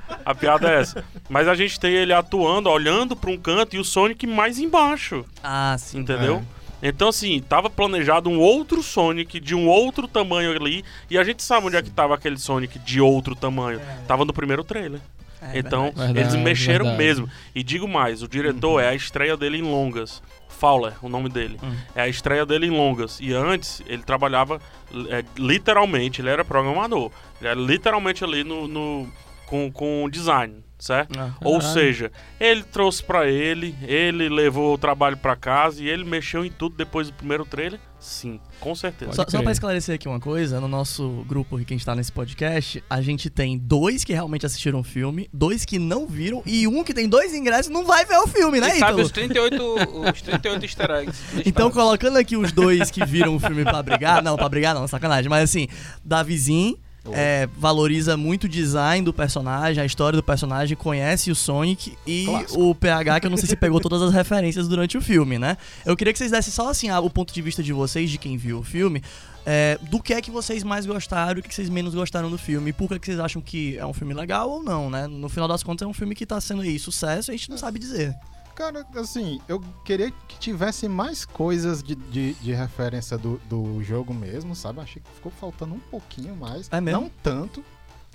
[0.23, 1.03] A piada é essa.
[1.27, 5.25] Mas a gente tem ele atuando, olhando pra um canto e o Sonic mais embaixo,
[5.43, 5.97] Ah, sim.
[5.99, 6.43] entendeu?
[6.81, 10.83] Então, assim, tava planejado um outro Sonic de um outro tamanho ali.
[11.09, 13.79] E a gente sabe onde é que tava aquele Sonic de outro tamanho.
[14.07, 14.99] Tava no primeiro trailer.
[15.41, 16.19] É, então, verdade.
[16.19, 17.03] eles mexeram verdade.
[17.03, 17.29] mesmo.
[17.55, 20.21] E digo mais, o diretor é a estreia dele em longas.
[20.49, 21.57] Fowler, o nome dele.
[21.63, 21.75] Hum.
[21.95, 23.19] É a estreia dele em longas.
[23.19, 24.61] E antes, ele trabalhava
[25.09, 27.11] é, literalmente, ele era programador.
[27.39, 29.11] Ele era literalmente ali no, no-
[29.47, 31.17] com, com design, certo?
[31.17, 31.31] Ah.
[31.43, 31.73] Ou Caralho.
[31.73, 36.51] seja, ele trouxe pra ele, ele levou o trabalho pra casa e ele mexeu em
[36.51, 37.79] tudo depois do primeiro trailer?
[37.99, 39.13] Sim, com certeza.
[39.13, 41.93] Só, só pra esclarecer aqui uma coisa, no nosso grupo aqui que a gente tá
[41.95, 46.41] nesse podcast, a gente tem dois que realmente assistiram o filme, dois que não viram
[46.43, 49.01] e um que tem dois ingressos e não vai ver o filme, né, E sabe
[49.03, 51.21] os 38, os 38 easter eggs.
[51.45, 54.87] Então, colocando aqui os dois que viram o filme pra brigar, não, pra brigar não,
[54.87, 55.67] sacanagem, mas assim,
[56.03, 56.79] Davizinho
[57.11, 62.27] é, valoriza muito o design do personagem, a história do personagem, conhece o Sonic e
[62.51, 65.57] o PH, que eu não sei se pegou todas as referências durante o filme, né?
[65.85, 68.37] Eu queria que vocês dessem só assim o ponto de vista de vocês, de quem
[68.37, 69.01] viu o filme,
[69.45, 72.37] é, do que é que vocês mais gostaram e o que vocês menos gostaram do
[72.37, 75.07] filme, por que, que vocês acham que é um filme legal ou não, né?
[75.07, 77.49] No final das contas é um filme que tá sendo aí sucesso e a gente
[77.49, 78.15] não sabe dizer.
[78.61, 84.13] Cara, assim, eu queria que tivesse mais coisas de, de, de referência do, do jogo
[84.13, 84.79] mesmo, sabe?
[84.81, 86.67] Achei que ficou faltando um pouquinho mais.
[86.71, 87.01] É mesmo?
[87.01, 87.65] Não tanto,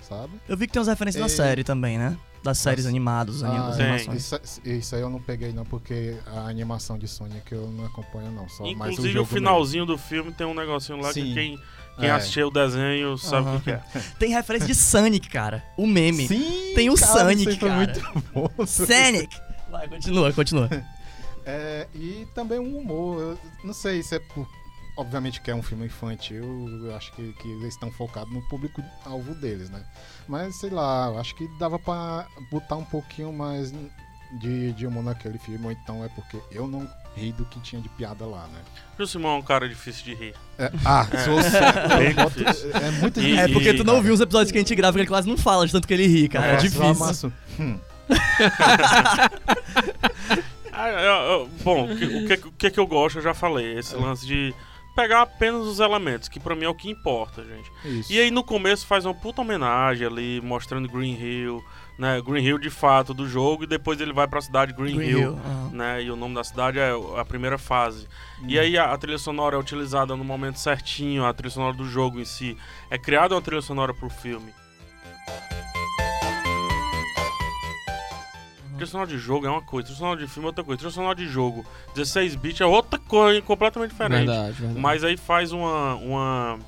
[0.01, 0.31] sabe?
[0.47, 1.29] Eu vi que tem umas referências da É.
[1.35, 2.15] série também, né?
[2.41, 2.89] Das séries Nossa.
[2.91, 4.07] animadas, Ah, animações.
[4.23, 8.31] Isso, isso aí eu não peguei não, porque a animação de Sonic eu não acompanho
[8.31, 8.47] não.
[8.47, 11.33] Só mais o Inclusive, o, jogo finalzinho do filme tem um negocinho lá que Sim.
[11.33, 11.59] quem,
[11.99, 12.11] quem É.
[12.11, 13.81] assistiu o desenho sabe o que que é.
[14.17, 15.61] Tem referência de Sonic, cara.
[15.75, 16.25] O meme.
[16.25, 16.37] mesmo.
[16.37, 17.75] Sim, Tem o cara, Sonic, cara.
[17.75, 18.01] muito
[18.33, 18.65] bom.
[18.65, 19.46] Sonic!
[19.71, 20.69] Vai, continua, continua.
[21.49, 23.21] É, e também um humor.
[23.21, 24.45] Eu não sei se é por.
[24.97, 26.43] Obviamente que é um filme infantil,
[26.83, 29.81] eu acho que, que eles estão focados no público-alvo deles, né?
[30.27, 33.71] Mas sei lá, eu acho que dava pra botar um pouquinho mais
[34.41, 37.81] de, de humor naquele filme, ou então é porque eu não ri do que tinha
[37.81, 38.59] de piada lá, né?
[38.99, 40.33] O Simão é um cara difícil de rir.
[40.59, 41.17] É, ah, É.
[41.19, 41.35] sou
[42.25, 42.71] boto- difícil.
[42.75, 43.39] É muito difícil.
[43.39, 45.37] É porque tu não viu os episódios que a gente grava, que ele quase não
[45.37, 46.45] fala de tanto que ele ri, cara.
[46.47, 47.33] É, Nossa, difícil.
[47.57, 47.79] Hum.
[50.79, 50.99] Ah, eu-
[51.39, 53.79] eu- bom, o que, o, que, o que eu gosto, eu já falei.
[53.79, 54.53] Esse lance de
[54.95, 57.71] pegar apenas os elementos, que pra mim é o que importa, gente.
[57.83, 58.13] Isso.
[58.13, 61.63] E aí no começo faz uma puta homenagem ali, mostrando Green Hill,
[61.97, 62.21] né?
[62.21, 65.19] Green Hill de fato do jogo, e depois ele vai pra cidade Green, Green Hill.
[65.19, 65.39] Hill.
[65.71, 68.07] Né, e o nome da cidade é a primeira fase.
[68.47, 71.85] E aí a, a trilha sonora é utilizada no momento certinho, a trilha sonora do
[71.89, 72.55] jogo em si.
[72.89, 74.53] É criada uma trilha sonora pro filme.
[78.77, 80.77] Trilha sonora de jogo é uma coisa, trilha sonora de filme é outra coisa.
[80.77, 84.27] Trilha sonora de jogo, 16 bits é outra coisa, completamente diferente.
[84.27, 84.79] Verdade, verdade.
[84.79, 86.59] Mas aí faz uma, uma,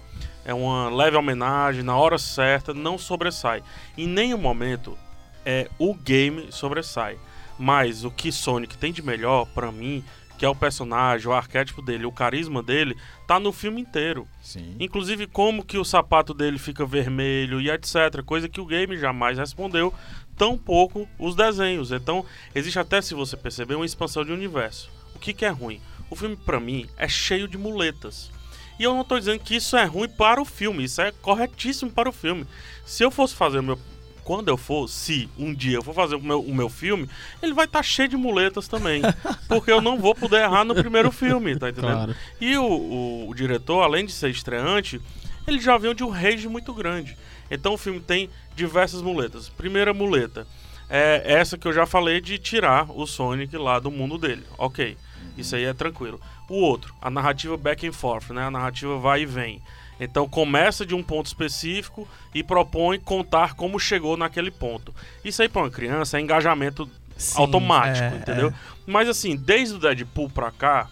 [0.44, 3.64] é uma leve homenagem, na hora certa, não sobressai.
[3.98, 4.98] Em nenhum momento
[5.46, 7.18] é, o game sobressai.
[7.58, 10.04] Mas o que Sonic tem de melhor, pra mim,
[10.40, 12.96] que é o personagem, o arquétipo dele, o carisma dele,
[13.28, 14.26] tá no filme inteiro.
[14.42, 14.78] Sim.
[14.80, 18.24] Inclusive como que o sapato dele fica vermelho e etc.
[18.26, 19.94] Coisa que o game jamais respondeu,
[20.40, 21.92] tão pouco os desenhos.
[21.92, 22.26] Então,
[22.56, 24.90] existe até, se você perceber, uma expansão de universo.
[25.14, 25.80] O que, que é ruim?
[26.10, 28.32] O filme, pra mim, é cheio de muletas.
[28.80, 31.92] E eu não tô dizendo que isso é ruim para o filme, isso é corretíssimo
[31.92, 32.48] para o filme.
[32.86, 33.78] Se eu fosse fazer o meu.
[34.24, 37.10] Quando eu for, se um dia eu for fazer o meu, o meu filme,
[37.42, 39.02] ele vai estar cheio de muletas também.
[39.50, 41.94] porque eu não vou poder errar no primeiro filme, tá entendendo?
[41.96, 42.16] Claro.
[42.40, 45.02] E o, o- o diretor, além de ser estreante,
[45.48, 47.18] ele já veio de um rage muito grande.
[47.50, 49.50] Então o filme tem diversas muletas.
[49.50, 50.46] Primeira muleta
[50.90, 54.44] é essa que eu já falei de tirar o Sonic lá do mundo dele.
[54.58, 54.98] Ok,
[55.38, 56.20] isso aí é tranquilo.
[56.50, 58.44] O outro, a narrativa back and forth, né?
[58.44, 59.62] A narrativa vai e vem.
[60.00, 64.96] Então começa de um ponto específico e propõe contar como chegou naquele ponto.
[65.24, 68.54] Isso aí para uma criança é engajamento Sim, automático, é, entendeu?
[68.88, 70.90] Mas assim, desde o Deadpool pra cá,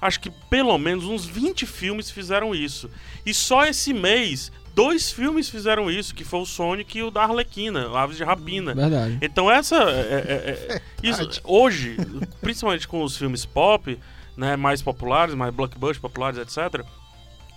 [0.00, 2.90] acho que pelo menos uns 20 filmes fizeram isso.
[3.24, 7.22] E só esse mês, dois filmes fizeram isso, que foi o Sonic e o da
[7.22, 8.74] Arlequina, Aves de Rapina.
[8.74, 9.18] Verdade.
[9.20, 10.24] Então essa é,
[10.70, 11.96] é- é- isso hoje,
[12.40, 13.98] principalmente com os filmes pop,
[14.36, 16.84] né, mais populares, mais blockbusters populares, etc,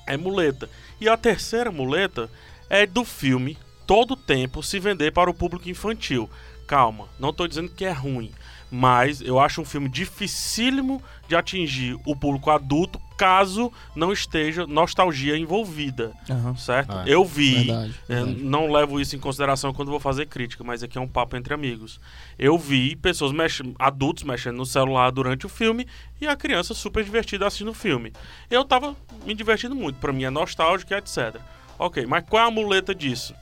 [0.08, 0.70] é muleta.
[1.00, 2.30] E a terceira muleta
[2.70, 6.30] é do filme todo o tempo se vender para o público infantil.
[6.68, 8.32] Calma, não estou dizendo que é ruim,
[8.72, 15.38] mas eu acho um filme dificílimo de atingir o público adulto caso não esteja nostalgia
[15.38, 16.56] envolvida, Aham.
[16.56, 16.92] certo?
[16.92, 17.96] Ah, eu vi, Verdade.
[18.10, 18.44] é, verdade.
[18.44, 21.54] não levo isso em consideração quando vou fazer crítica, mas aqui é um papo entre
[21.54, 22.00] amigos.
[22.38, 23.62] Eu vi pessoas mex...
[23.80, 25.88] adultos mexendo no celular durante o filme
[26.20, 28.12] e a criança super divertida assistindo o filme.
[28.50, 31.38] Eu tava me divertindo muito, pra mim é nostálgico e etc.
[31.80, 33.34] Ok, mas qual é a muleta disso?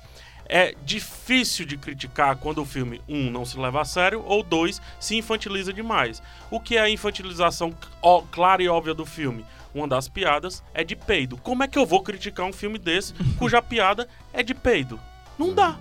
[0.56, 4.80] É difícil de criticar quando o filme, um, não se leva a sério, ou dois,
[5.00, 6.22] se infantiliza demais.
[6.52, 9.44] O que é a infantilização ó- clara e óbvia do filme?
[9.74, 11.38] Uma das piadas é de peido.
[11.38, 15.00] Como é que eu vou criticar um filme desse cuja piada é de peido?
[15.39, 15.76] Não dá.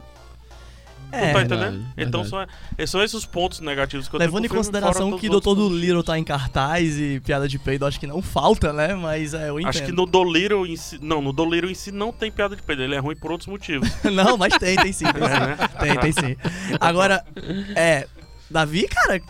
[1.13, 1.95] É, não tá verdade, entendendo?
[1.97, 2.47] Então são,
[2.87, 6.19] são esses os pontos negativos que eu Levando em consideração que Doutor do Little tá
[6.19, 8.95] em cartaz e piada de peido, acho que não falta, né?
[8.95, 9.69] Mas é, eu entendo.
[9.69, 10.99] Acho que no Dolittle em si.
[11.01, 12.83] Não, no Dolittle em si não tem piada de peido.
[12.83, 13.89] Ele é ruim por outros motivos.
[14.11, 15.41] não, mas tem, tem sim, tem É, sim.
[15.41, 15.57] né?
[15.79, 16.37] Tem, tem sim.
[16.81, 17.25] Agora,
[17.77, 18.07] é.
[18.51, 19.21] Davi, cara.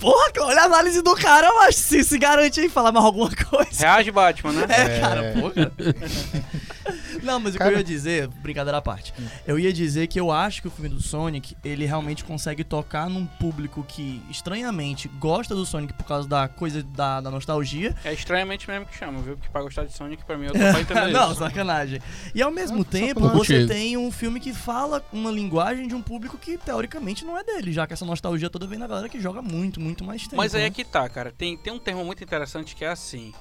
[0.00, 3.78] Porra, olha a análise do cara, mas se se garante aí falar mais alguma coisa.
[3.78, 4.66] Reage, Batman, né?
[4.68, 5.72] É, cara, porra.
[7.22, 9.12] Não, mas o que eu ia dizer, brincadeira à parte,
[9.46, 13.08] eu ia dizer que eu acho que o filme do Sonic, ele realmente consegue tocar
[13.08, 17.94] num público que, estranhamente, gosta do Sonic por causa da coisa da, da nostalgia.
[18.04, 19.36] É estranhamente mesmo que chama, viu?
[19.36, 21.40] Porque pra gostar de Sonic, pra mim, eu tô pra entender Não, isso.
[21.40, 22.00] sacanagem.
[22.34, 26.02] E ao mesmo Só tempo, você tem um filme que fala uma linguagem de um
[26.02, 29.20] público que, teoricamente, não é dele, já que essa nostalgia toda vem da galera que
[29.20, 30.36] joga muito, muito mais tempo.
[30.36, 30.66] Mas aí né?
[30.68, 31.32] é que tá, cara.
[31.36, 33.32] Tem, tem um termo muito interessante que é assim.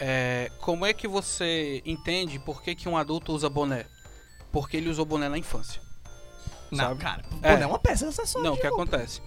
[0.00, 3.84] É, como é que você entende por que, que um adulto usa boné?
[4.50, 5.82] Porque ele usou boné na infância.
[6.70, 7.00] Não, sabe?
[7.00, 7.52] cara, É.
[7.52, 8.48] boné é uma peça acessória.
[8.48, 9.20] Não, o que acontece?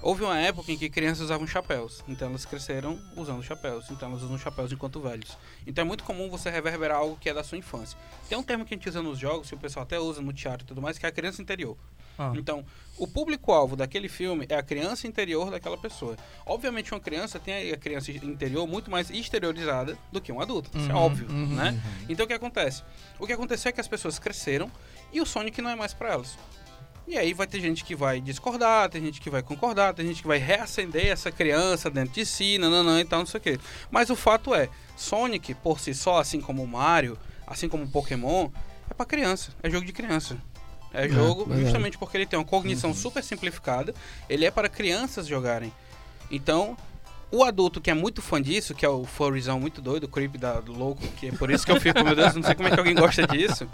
[0.00, 4.22] Houve uma época em que crianças usavam chapéus, então elas cresceram usando chapéus, então elas
[4.22, 5.36] usam chapéus enquanto velhos.
[5.66, 7.98] Então é muito comum você reverberar algo que é da sua infância.
[8.28, 10.32] Tem um termo que a gente usa nos jogos, que o pessoal até usa no
[10.32, 11.76] teatro e tudo mais, que é a criança interior.
[12.18, 12.32] Ah.
[12.34, 12.64] Então,
[12.96, 16.16] o público-alvo daquele filme é a criança interior daquela pessoa.
[16.44, 20.76] Obviamente, uma criança tem a criança interior muito mais exteriorizada do que um adulto.
[20.76, 21.80] Isso é Uhum, óbvio, uhum, né?
[22.08, 22.82] Então, o que acontece?
[23.18, 24.70] O que aconteceu é que as pessoas cresceram
[25.12, 26.36] e o Sonic não é mais pra elas.
[27.08, 30.20] E aí vai ter gente que vai discordar, tem gente que vai concordar, tem gente
[30.20, 33.58] que vai reacender essa criança dentro de si, nananã e tal, não sei o quê.
[33.90, 37.88] Mas o fato é, Sonic, por si só, assim como o Mario, assim como o
[37.88, 38.50] Pokémon,
[38.90, 40.36] é pra criança, é jogo de criança.
[40.92, 41.62] É jogo verdade.
[41.62, 43.94] justamente porque ele tem uma cognição super simplificada,
[44.28, 45.72] ele é para crianças jogarem.
[46.30, 46.76] Então,
[47.30, 50.36] o adulto que é muito fã disso, que é o furryzão muito doido, o creep
[50.36, 52.68] da, do louco, que é por isso que eu fico, meu Deus, não sei como
[52.68, 53.66] é que alguém gosta disso.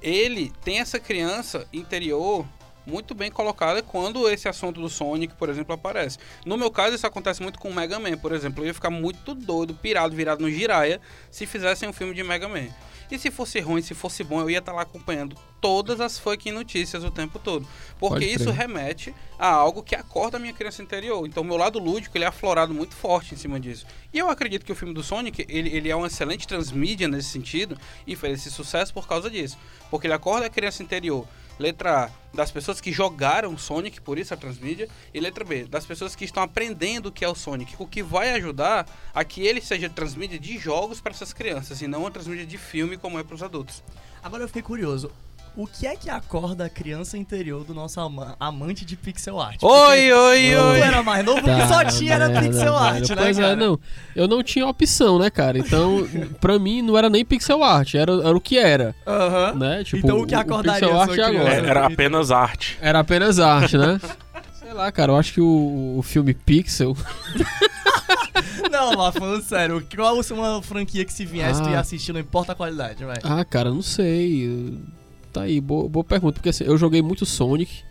[0.00, 2.46] Ele tem essa criança interior
[2.86, 6.18] muito bem colocada quando esse assunto do Sonic, por exemplo, aparece.
[6.44, 8.62] No meu caso, isso acontece muito com o Mega Man, por exemplo.
[8.62, 12.48] Eu ia ficar muito doido, pirado, virado no giraia, se fizessem um filme de Mega
[12.48, 12.68] Man.
[13.12, 16.50] E se fosse ruim, se fosse bom, eu ia estar lá acompanhando todas as fucking
[16.50, 17.68] notícias o tempo todo.
[17.98, 21.26] Porque isso remete a algo que acorda a minha criança interior.
[21.26, 23.86] Então, o meu lado lúdico, ele é aflorado muito forte em cima disso.
[24.14, 27.28] E eu acredito que o filme do Sonic, ele, ele é uma excelente transmídia nesse
[27.28, 29.58] sentido e fez esse sucesso por causa disso.
[29.90, 31.28] Porque ele acorda a criança interior.
[31.62, 34.88] Letra A, das pessoas que jogaram Sonic, por isso a transmídia.
[35.14, 37.76] E letra B, das pessoas que estão aprendendo o que é o Sonic.
[37.78, 41.86] O que vai ajudar a que ele seja transmídia de jogos para essas crianças e
[41.86, 43.80] não uma transmídia de filme como é para os adultos.
[44.20, 45.12] Agora eu fiquei curioso.
[45.54, 49.58] O que é que acorda a criança interior do nosso ama- amante de pixel art?
[49.62, 50.78] Oi, oi, Quando oi!
[50.78, 53.08] tu era mais novo, o que só tinha era merda, pixel art, velho.
[53.16, 53.52] né, Pois cara?
[53.52, 53.78] é, não.
[54.16, 55.58] Eu não tinha opção, né, cara?
[55.58, 56.08] Então,
[56.40, 59.52] pra mim, não era nem pixel art, era, era o que era, Aham.
[59.56, 59.84] né?
[59.84, 61.54] Tipo, Então, o que acordaria pixel a art é agora.
[61.54, 62.78] É, era apenas arte.
[62.80, 64.00] Era apenas arte, né?
[64.58, 66.96] Sei lá, cara, eu acho que o, o filme Pixel.
[68.70, 71.80] Não, mas falando sério, qual uma franquia que se viesse tu ia Ah.
[71.80, 73.16] assistir, não importa a qualidade, vai.
[73.22, 74.46] Ah, cara, não sei.
[74.46, 75.01] Eu-
[75.32, 76.34] Tá aí, boa, boa pergunta.
[76.34, 77.82] Porque assim, eu joguei muito Sonic,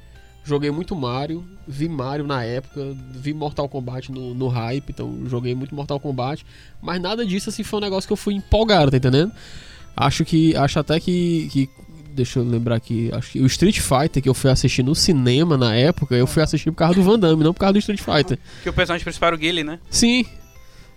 [0.43, 5.55] joguei muito Mario, vi Mario na época, vi Mortal Kombat no, no hype, então joguei
[5.55, 6.45] muito Mortal Kombat.
[6.81, 9.31] Mas nada disso assim foi um negócio que eu fui empolgado, tá entendendo?
[9.95, 10.55] Acho que.
[10.55, 11.49] Acho até que.
[11.51, 11.69] que
[12.13, 13.09] deixa eu lembrar aqui.
[13.13, 16.43] Acho que o Street Fighter que eu fui assistir no cinema na época, eu fui
[16.43, 18.37] assistir por causa do Van Damme, não por causa do Street Fighter.
[18.61, 19.79] Que o personagem principal era o Guile, né?
[19.89, 20.25] Sim.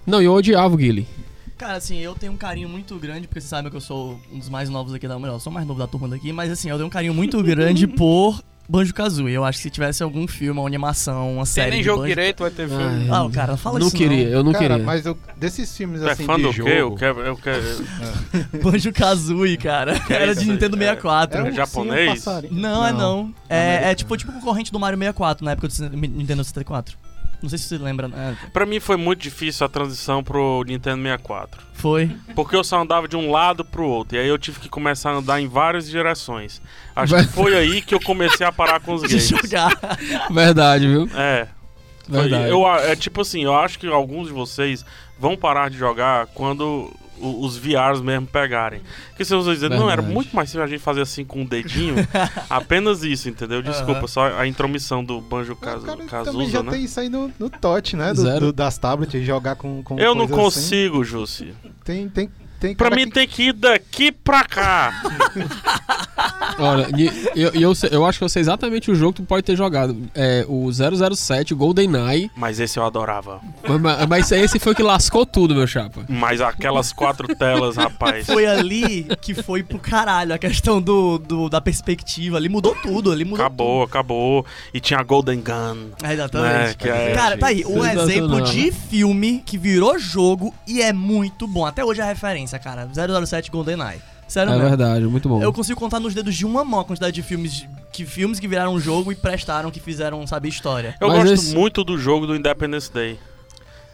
[0.07, 1.07] Não, eu odiava o Guile.
[1.57, 4.38] Cara, assim, eu tenho um carinho muito grande, porque vocês sabem que eu sou um
[4.38, 5.19] dos mais novos aqui da.
[5.19, 7.14] Melhor, eu sou o mais novo da turma daqui, mas assim, eu tenho um carinho
[7.14, 9.35] muito grande por Banjo Kazooie.
[9.35, 11.71] Eu acho que se tivesse algum filme, uma animação, uma Tem série.
[11.71, 13.09] nem de jogo Banjo- direito, vai ter filme.
[13.09, 13.97] Ah, cara, não fala não isso.
[13.97, 14.85] queria, eu não Cara, queria.
[14.85, 16.69] mas eu- desses filmes é assim fã de do jogo...
[16.69, 16.77] quê?
[16.81, 17.21] Eu quero.
[17.21, 17.62] Eu quero...
[18.53, 18.61] Não.
[18.73, 19.95] Banjo Kazooie, cara.
[20.11, 20.45] Era de?
[20.47, 21.38] Nintendo 64.
[21.38, 22.09] É um japonês?
[22.11, 22.55] ursinho passarinho.
[22.61, 23.33] Não, é não.
[23.49, 26.97] É, é tipo, tipo concorrente do Mario 64 na época do Nintendo 64.
[27.45, 28.09] Não sei se você lembra.
[28.09, 28.37] né?
[28.53, 31.61] Pra mim foi muito difícil a transição pro Nintendo 64.
[31.75, 32.11] Foi.
[32.35, 34.17] Porque eu só andava de um lado pro outro.
[34.17, 36.63] E aí eu tive que começar a andar em várias direções.
[36.97, 39.29] Acho que foi aí que eu comecei a parar com os De games.
[39.29, 39.71] jogar.
[40.31, 41.09] Verdade, viu?
[41.15, 41.47] É.
[42.09, 42.49] Foi- Verdade.
[42.51, 44.85] Eu, é tipo assim, eu acho que alguns de vocês
[45.19, 46.91] vão parar de jogar quando
[47.27, 48.81] os VRs mesmo pegarem.
[49.09, 51.49] Porque se vocês dizem, não, era muito mais simples a gente fazer assim com o
[51.49, 51.97] dedinho.
[52.49, 53.63] apenas isso, entendeu?
[53.63, 55.81] Desculpa, só a intromissão do Banjo cara,
[56.25, 56.73] também já né?
[56.73, 58.13] tem isso aí no, no TOT, né?
[58.13, 58.41] Do, Zero.
[58.47, 60.35] do- das tablets, jogar com, com Eu não assim.
[60.35, 61.55] consigo, Jussi.
[61.85, 62.31] Tem, tem,
[62.64, 65.03] tem Pra mim que- tem que ir daqui pra cá.
[66.59, 66.88] Olha,
[67.35, 69.96] eu, eu, eu acho que eu sei exatamente o jogo que tu pode ter jogado.
[70.14, 72.31] É o 007, o GoldenEye.
[72.37, 73.40] Mas esse eu adorava.
[73.81, 76.05] Mas, mas esse foi o que lascou tudo, meu chapa.
[76.09, 78.24] Mas aquelas quatro telas, rapaz.
[78.27, 82.37] Foi ali que foi pro caralho a questão do, do- da perspectiva.
[82.37, 83.11] Ali mudou tudo.
[83.12, 84.46] Ali mudou Acabou, acabou.
[84.72, 85.90] E tinha a Golden Gun.
[85.96, 86.07] tudo.
[86.09, 86.55] É, exatamente.
[86.68, 90.92] Né, que é- Cara, tá aí, um exemplo de filme que virou jogo e é
[90.92, 91.66] muito bom.
[91.66, 92.07] Até hoje é a
[92.59, 92.88] referência, cara.
[93.27, 94.01] 007 GoldenEye.
[94.27, 94.69] Sério É mesmo.
[94.69, 95.43] verdade, muito bom.
[95.43, 98.49] Eu consigo contar nos dedos de uma mão a quantidade de filmes que, filmes que
[98.49, 100.97] viraram jogo e prestaram, que fizeram, sabe, história.
[101.01, 103.19] Eu Mas gosto esse- muito do jogo do Independence Day.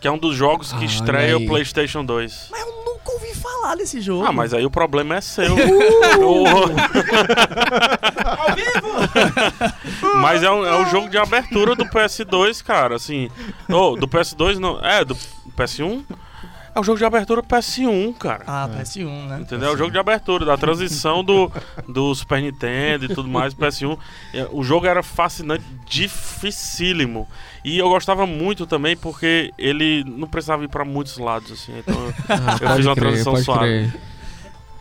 [0.01, 2.47] Que é um dos jogos que Ah, estreia o PlayStation 2.
[2.51, 4.25] Mas eu nunca ouvi falar desse jogo.
[4.25, 5.55] Ah, mas aí o problema é seu.
[10.23, 12.97] mas é um, é um jogo de abertura do PS2, cara.
[12.97, 13.31] Assim.
[13.69, 14.81] Ou, do PS2 não.
[14.83, 15.15] É, do
[15.57, 16.03] PS1?
[16.81, 18.45] É o jogo de abertura do PS1, cara.
[18.47, 19.41] Ah, PS1, né?
[19.43, 19.69] Entendeu?
[19.69, 21.53] É o jogo de abertura, da transição do,
[21.87, 23.99] do Super Nintendo e tudo mais, do PS1.
[24.33, 27.29] É, O jogo era fascinante, dificílimo.
[27.65, 31.79] E eu gostava muito também porque ele não precisava ir pra muitos lados, assim.
[31.79, 33.61] Então eu- Ah, eu fiz uma crer, transição suave.
[33.61, 34.01] crer.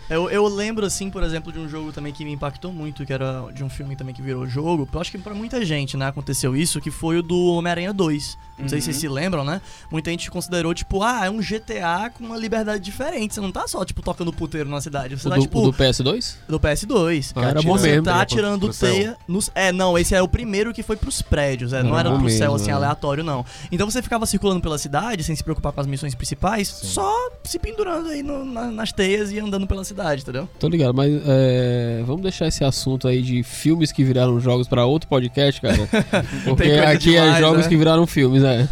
[0.09, 3.13] Eu, eu lembro, assim, por exemplo, de um jogo também que me impactou muito, que
[3.13, 4.89] era de um filme também que virou jogo.
[4.91, 8.35] Eu acho que pra muita gente, né, aconteceu isso, que foi o do Homem-Aranha 2.
[8.59, 9.01] Não sei se vocês Uhum.
[9.01, 9.61] se lembram, né?
[9.91, 13.33] Muita gente considerou, tipo, ah, é um GTA com uma liberdade diferente.
[13.33, 15.17] Você não tá só, tipo, tocando puteiro na cidade.
[15.17, 16.35] Você O tá, do, tipo, o do PS2?
[16.47, 17.31] do PS2.
[17.35, 18.03] Ah, era bom Você mesmo.
[18.03, 18.91] tá Pro- atirando pro céu.
[18.93, 19.49] teia nos.
[19.55, 22.19] É, não, esse é o primeiro que foi pros prédios, é, não Era era bom
[22.19, 22.73] pro céu mesmo, assim é.
[22.73, 23.45] aleatório, não.
[23.71, 27.57] Então você ficava circulando pela cidade sem se preocupar com as missões principais, só se
[27.59, 30.47] pendurando aí no- na- nas teias e andando pela cidade, entendeu?
[30.59, 34.85] Tô ligado, mas é, vamos deixar esse assunto aí de filmes que viraram jogos pra
[34.85, 35.77] outro podcast, cara.
[36.45, 37.67] Porque aqui é demais, jogos né?
[37.69, 38.48] que viraram filmes, é.
[38.51, 38.67] É.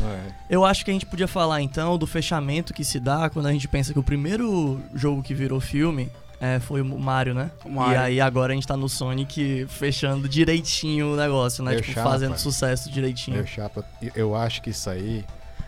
[0.49, 3.51] Eu acho que a gente podia falar então do fechamento que se dá quando a
[3.51, 6.09] gente pensa que o primeiro jogo que virou filme
[6.39, 7.49] é, foi o Mario, né?
[7.65, 7.93] O Mario.
[7.93, 11.71] E aí agora a gente tá no Sonic fechando direitinho o negócio, né?
[11.71, 12.09] Meu tipo, chapa.
[12.09, 13.37] fazendo sucesso direitinho.
[13.37, 13.83] Meu chapa,
[14.15, 15.25] eu acho que isso aí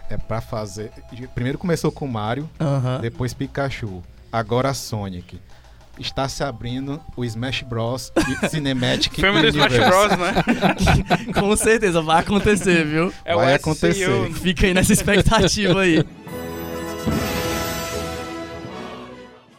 [0.10, 0.91] é pra fazer.
[1.34, 3.00] Primeiro começou com Mario, Aham.
[3.02, 5.39] depois Pikachu, agora Sonic.
[5.99, 8.12] Está se abrindo o Smash Bros.
[8.43, 9.73] e Cinematic Filme do Smash.
[9.77, 11.33] Bros, né?
[11.38, 13.13] Com certeza, vai acontecer, viu?
[13.25, 13.93] É Vai o acontecer.
[14.05, 14.33] SCU.
[14.35, 16.05] Fica aí nessa expectativa aí.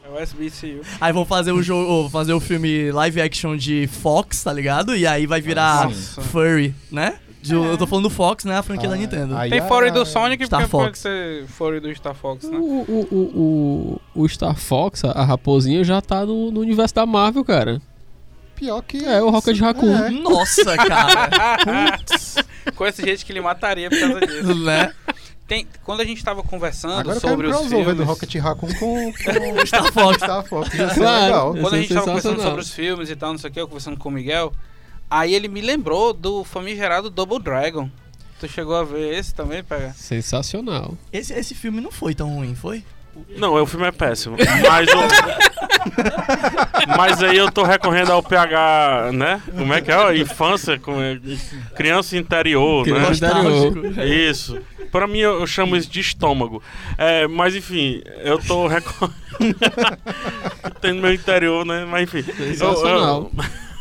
[0.04, 0.80] É o SBCU.
[1.00, 4.96] Aí vão fazer o jogo, fazer o filme live action de Fox, tá ligado?
[4.96, 6.22] E aí vai virar Nossa.
[6.22, 7.16] Furry, né?
[7.42, 8.58] De- Eu tô falando do Fox, né?
[8.58, 9.36] A franquia da Ah, Nintendo.
[9.36, 10.84] aí Tem a- Furry do Sonic, Star porque Fox.
[10.84, 12.58] pode ser Furry do Star Fox, né?
[12.58, 16.94] O, o, o, o, o Star Fox, a, a raposinha, já tá no, no universo
[16.94, 17.80] da Marvel, cara.
[18.56, 19.02] Pior que.
[19.04, 19.96] É, o Rocket Raccoon.
[19.96, 20.10] É.
[20.10, 21.98] Nossa, cara.
[22.76, 24.54] Conheço gente que ele mataria por causa disso.
[24.64, 24.92] né?
[25.48, 27.96] Tem, quando a gente tava conversando Agora sobre os filmes...
[27.96, 30.16] do Rocket Raccoon com, com Star Fox.
[30.18, 30.70] Star Fox.
[30.70, 31.24] Ser Claro.
[31.24, 31.52] legal.
[31.54, 33.60] Quando a ser gente tava conversando sobre os filmes e tal, não sei o que,
[33.60, 34.52] eu conversando com o Miguel,
[35.10, 37.90] aí ele me lembrou do famigerado Double Dragon.
[38.38, 39.92] Tu chegou a ver esse também, pega?
[39.94, 40.96] Sensacional.
[41.12, 42.82] Esse, esse filme não foi tão ruim, foi?
[43.36, 44.36] Não, o filme é péssimo.
[44.66, 45.08] Mas, o-
[46.96, 49.42] mas aí eu tô recorrendo ao PH, né?
[49.56, 50.16] Como é que é?
[50.16, 51.18] Infância, como é?
[51.76, 53.40] criança interior, Criança né?
[53.40, 54.06] interior.
[54.06, 54.58] Isso.
[54.90, 56.62] Pra mim, eu, eu chamo isso de estômago.
[56.96, 59.14] É, mas enfim, eu tô recorrendo.
[60.80, 61.84] Tem no meu interior, né?
[61.84, 62.24] Mas enfim.
[62.38, 63.30] eu- eu- Sensacional.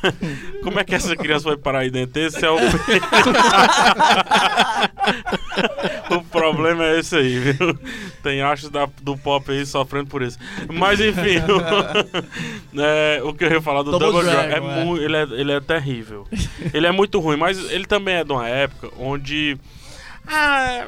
[0.64, 2.20] Como é que essa criança vai parar aí dentro?
[2.22, 2.58] Esse é o.
[6.16, 7.78] o problema é esse aí, viu?
[8.24, 10.38] Tem achos da- do pop aí sofrendo por isso.
[10.72, 11.38] Mas enfim,
[12.74, 14.86] o, é, o que eu ia falar do Double Double, Dragon, Dragon, é é.
[14.86, 16.28] mu- ele, é, ele é terrível.
[16.74, 19.58] ele é muito ruim, mas ele também é de uma época onde.
[20.28, 20.88] Ah,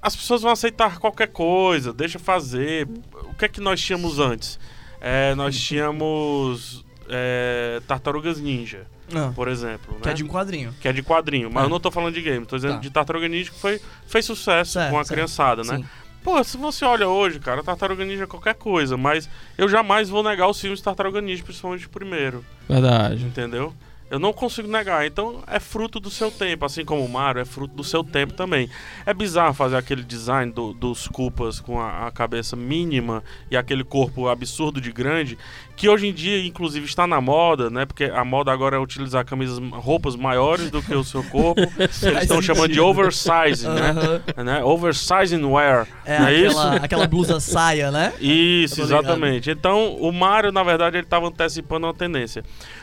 [0.00, 2.88] as pessoas vão aceitar qualquer coisa, deixa fazer.
[3.24, 4.58] O que é que nós tínhamos antes?
[5.00, 9.96] É, nós tínhamos é, Tartarugas Ninja, Ah, por exemplo.
[10.00, 10.12] que né?
[10.12, 10.74] é de um quadrinho.
[10.80, 11.66] Que é de quadrinho, mas É.
[11.66, 12.80] eu não tô falando de game, tô dizendo Tá.
[12.80, 15.14] de Tartaruga Ninja que foi, fez sucesso Certo, com a certo.
[15.16, 15.76] criançada, né?
[15.78, 15.84] Sim.
[16.22, 20.22] Pô, se você olha hoje, cara, Tartaruga Ninja é qualquer coisa, mas eu jamais vou
[20.22, 23.24] negar os filmes de Tartaruga Ninja, principalmente o primeiro, Verdade.
[23.24, 23.72] entendeu?
[24.10, 27.44] Eu não consigo negar, então é fruto do seu tempo, assim como o Mario é
[27.44, 28.68] fruto do seu tempo também.
[29.04, 33.84] É bizarro fazer aquele design do- dos culpas com a, a cabeça mínima e aquele
[33.84, 35.36] corpo absurdo de grande,
[35.78, 37.86] que hoje em dia, inclusive, está na moda, né?
[37.86, 41.60] Porque a moda agora é utilizar camisas, roupas maiores do que o seu corpo.
[41.78, 43.94] Eles estão chamando de oversize, né?
[44.36, 44.44] Aham.
[44.44, 44.64] né?
[44.64, 45.86] Oversizing wear.
[46.04, 46.58] É, não é isso?
[46.58, 48.12] aquela, aquela blusa saia, né?
[48.20, 49.52] Isso, exatamente.
[49.52, 52.42] Então, o Mario, na verdade, ele estava antecipando uma tendência.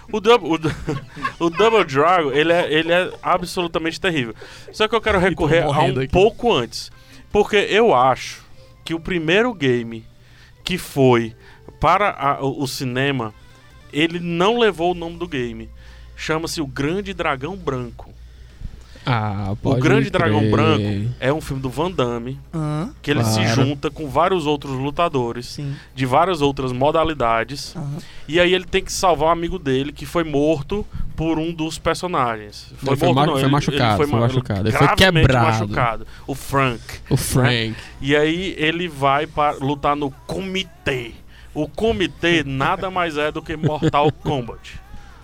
[0.10, 0.58] O Double, o,
[1.48, 4.34] o Double Dragon, ele é, ele é absolutamente terrível.
[4.72, 6.08] Só que eu quero recorrer a um aqui.
[6.08, 6.90] pouco antes.
[7.30, 8.42] Porque eu acho
[8.86, 10.06] que o primeiro game
[10.64, 11.36] que foi
[11.80, 13.34] para a- o, cinema,
[13.92, 15.70] ele não levou o nome do game.
[16.16, 18.10] Chama-se O Grande Dragão Branco.
[19.08, 20.20] Ah, O Grande crer.
[20.20, 23.54] Dragão Branco é um filme do Van Damme, Aham, que ele se Claro.
[23.64, 25.76] junta com vários outros lutadores sim.
[25.94, 27.76] de várias outras modalidades.
[27.76, 27.98] Aham.
[28.28, 30.84] E aí ele tem que salvar um amigo dele que foi morto
[31.16, 32.74] por um dos personagens.
[32.86, 34.68] Ele foi ma- foi machucado, foi ma- machucado.
[34.70, 35.46] Ele foi quebrado.
[35.46, 36.08] machucado.
[36.26, 36.82] O Frank.
[37.08, 37.76] O Frank.
[38.02, 41.12] E aí ele vai para lutar no comitê.
[41.56, 44.80] O comitê nada mais é do que Mortal Kombat.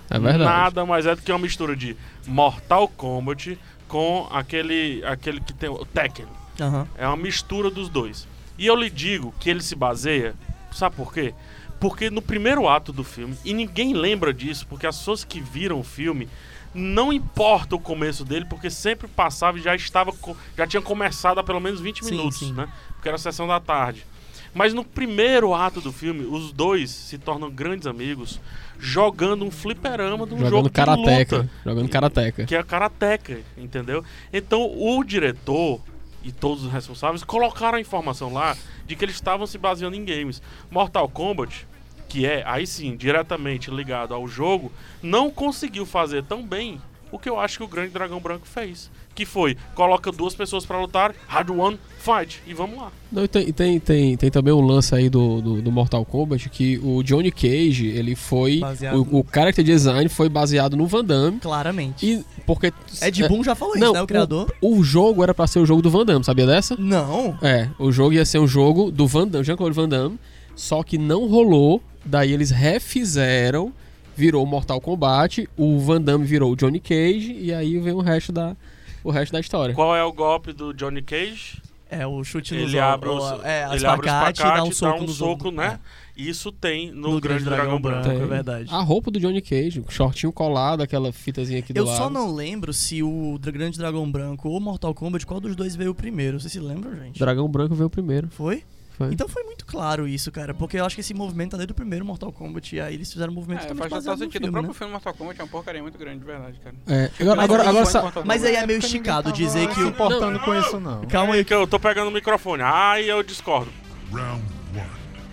[0.09, 0.43] É verdade.
[0.43, 5.69] Nada mais é do que uma mistura de Mortal Kombat com aquele aquele que tem
[5.69, 6.25] o Tekken.
[6.59, 6.87] Aham.
[6.97, 8.27] É uma mistura dos dois.
[8.57, 10.33] E eu lhe digo que ele se baseia,
[10.71, 11.33] sabe por quê?
[11.79, 15.79] Porque no primeiro ato do filme, e ninguém lembra disso, porque as pessoas que viram
[15.79, 16.29] o filme,
[16.73, 20.13] não importa o começo dele, porque sempre passava e já estava,
[20.55, 22.53] já tinha começado há pelo menos 20 Sim, minutos, sim.
[22.53, 22.69] né?
[22.93, 24.05] Porque era a sessão da tarde.
[24.53, 28.39] Mas no primeiro ato do filme, os dois se tornam grandes amigos,
[28.77, 31.37] jogando um fliperama de um jogo Jogando de karateca.
[31.37, 32.45] luta Jogando karateca.
[32.45, 34.03] que é a Karateka, entendeu?
[34.33, 35.79] Então o diretor
[36.23, 40.03] e todos os responsáveis colocaram a informação lá de que eles estavam se baseando em
[40.03, 40.41] games.
[40.69, 41.65] Mortal Kombat,
[42.09, 46.79] que é aí sim diretamente ligado ao jogo, não conseguiu fazer tão bem
[47.11, 50.65] o que eu acho que o Grande Dragão Branco fez, que foi coloca duas pessoas
[50.65, 52.91] pra lutar, hard one, fight e vamos lá.
[53.11, 56.49] Não, e tem, tem, tem, tem também um lance aí do, do, do Mortal Kombat
[56.49, 58.59] que o Johnny Cage, ele foi.
[58.59, 61.39] Baseado O, o character design foi baseado no Van Damme.
[61.39, 62.05] Claramente.
[62.05, 62.73] E porque.
[63.01, 64.01] Ed Boon já falou não, isso, né?
[64.01, 64.53] O criador.
[64.61, 66.75] O, o jogo era pra ser o jogo do Van Damme, sabia dessa?
[66.77, 67.37] Não.
[67.41, 70.19] É, o jogo ia ser um jogo do Van Damme, Jean-Claude Van Damme,
[70.55, 71.81] só que não rolou.
[72.03, 73.71] Daí eles refizeram,
[74.15, 78.31] virou Mortal Kombat, o Van Damme virou o Johnny Cage e aí vem o resto
[78.31, 78.55] da,
[79.03, 79.73] o resto da história.
[79.75, 81.61] Qual é o golpe do Johnny Cage?
[81.89, 84.43] É o chute nos Ele abre, o- os, é, ele abre o espacate espacate e
[84.57, 85.79] dá um soco, dá um soco, né?
[86.17, 86.21] É.
[86.21, 88.01] Isso tem no, No Grande Dragão, Branco.
[88.03, 88.09] Branco.
[88.09, 88.21] Tem.
[88.21, 88.69] é verdade.
[88.73, 91.97] A roupa do Johnny Cage, o shortinho colado, aquela fitazinha aqui do Eu lado.
[91.97, 95.93] só não lembro se o Grande Dragão Branco ou Mortal Kombat, qual dos dois veio
[95.93, 96.39] primeiro.
[96.39, 97.19] Vocês se lembram, gente?
[97.19, 98.27] Dragão Branco veio primeiro.
[98.29, 98.63] Foi?
[99.05, 99.13] Foi.
[99.13, 100.53] Então foi muito claro isso, cara.
[100.53, 102.75] Porque eu acho que esse movimento tá desde o primeiro Mortal Kombat.
[102.75, 104.31] E aí eles fizeram um movimento É, faz total sentido.
[104.31, 104.77] filme, o próprio né?
[104.77, 106.75] filme Mortal Kombat é uma porcaria muito grande, de verdade, cara.
[106.87, 109.83] É, agora, Mas agora, aí- agora Mortal Mas aí é meio esticado dizer que se
[109.83, 109.87] o...
[109.87, 111.01] importando com isso, não.
[111.05, 112.63] Calma aí, Que eu tô pegando o microfone.
[112.63, 113.71] Ai, eu discordo.
[114.11, 114.43] Round
[114.75, 114.89] one.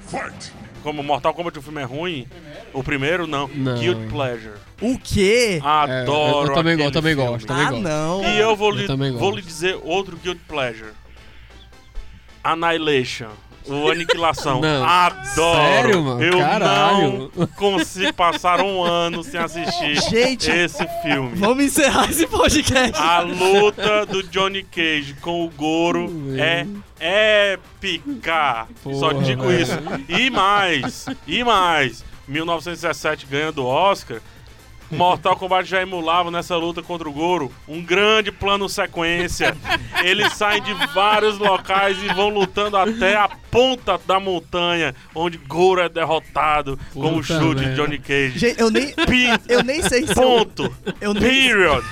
[0.06, 0.52] Fight!
[0.82, 2.26] Como Mortal Kombat o filme é ruim,
[2.72, 3.48] o primeiro não.
[3.48, 3.78] Não.
[3.78, 4.54] Guilt Pleasure.
[4.80, 5.60] O quê?
[5.62, 6.46] Adoro.
[6.46, 7.30] eu- eu também gosto, também filme.
[7.30, 7.82] gosto, também ah, gosto.
[7.82, 8.22] não.
[8.24, 10.92] E eu vou Eu lhe, vou lhe dizer outro Guilt Pleasure.
[12.44, 13.30] Annihilation.
[13.68, 14.60] O Aniquilação.
[14.60, 14.84] Não.
[14.84, 15.58] Adoro.
[15.58, 16.22] Sério, mano?
[16.22, 17.30] Eu Caralho.
[17.36, 21.32] não consigo passar um ano sem assistir Gente, esse filme.
[21.36, 23.00] vamos encerrar esse podcast.
[23.00, 26.66] A luta do Johnny Cage com o Goro é
[26.98, 28.66] épica.
[28.82, 29.62] Só Porra, digo velho.
[29.62, 29.78] isso.
[30.08, 32.04] E mais, e mais.
[32.26, 34.20] 1917 ganhando o Oscar.
[34.90, 39.56] Mortal Kombat já emulava nessa luta contra o Goro um grande plano sequência.
[40.02, 45.80] Eles saem de vários locais e vão lutando até a ponta da montanha, onde Goro
[45.80, 47.74] é derrotado com o Puta chute de.
[47.74, 48.38] Johnny Cage.
[48.38, 48.94] Gente, eu nem,
[49.48, 50.76] eu nem sei se eu, Ponto.
[51.00, 51.84] eu nem, Period.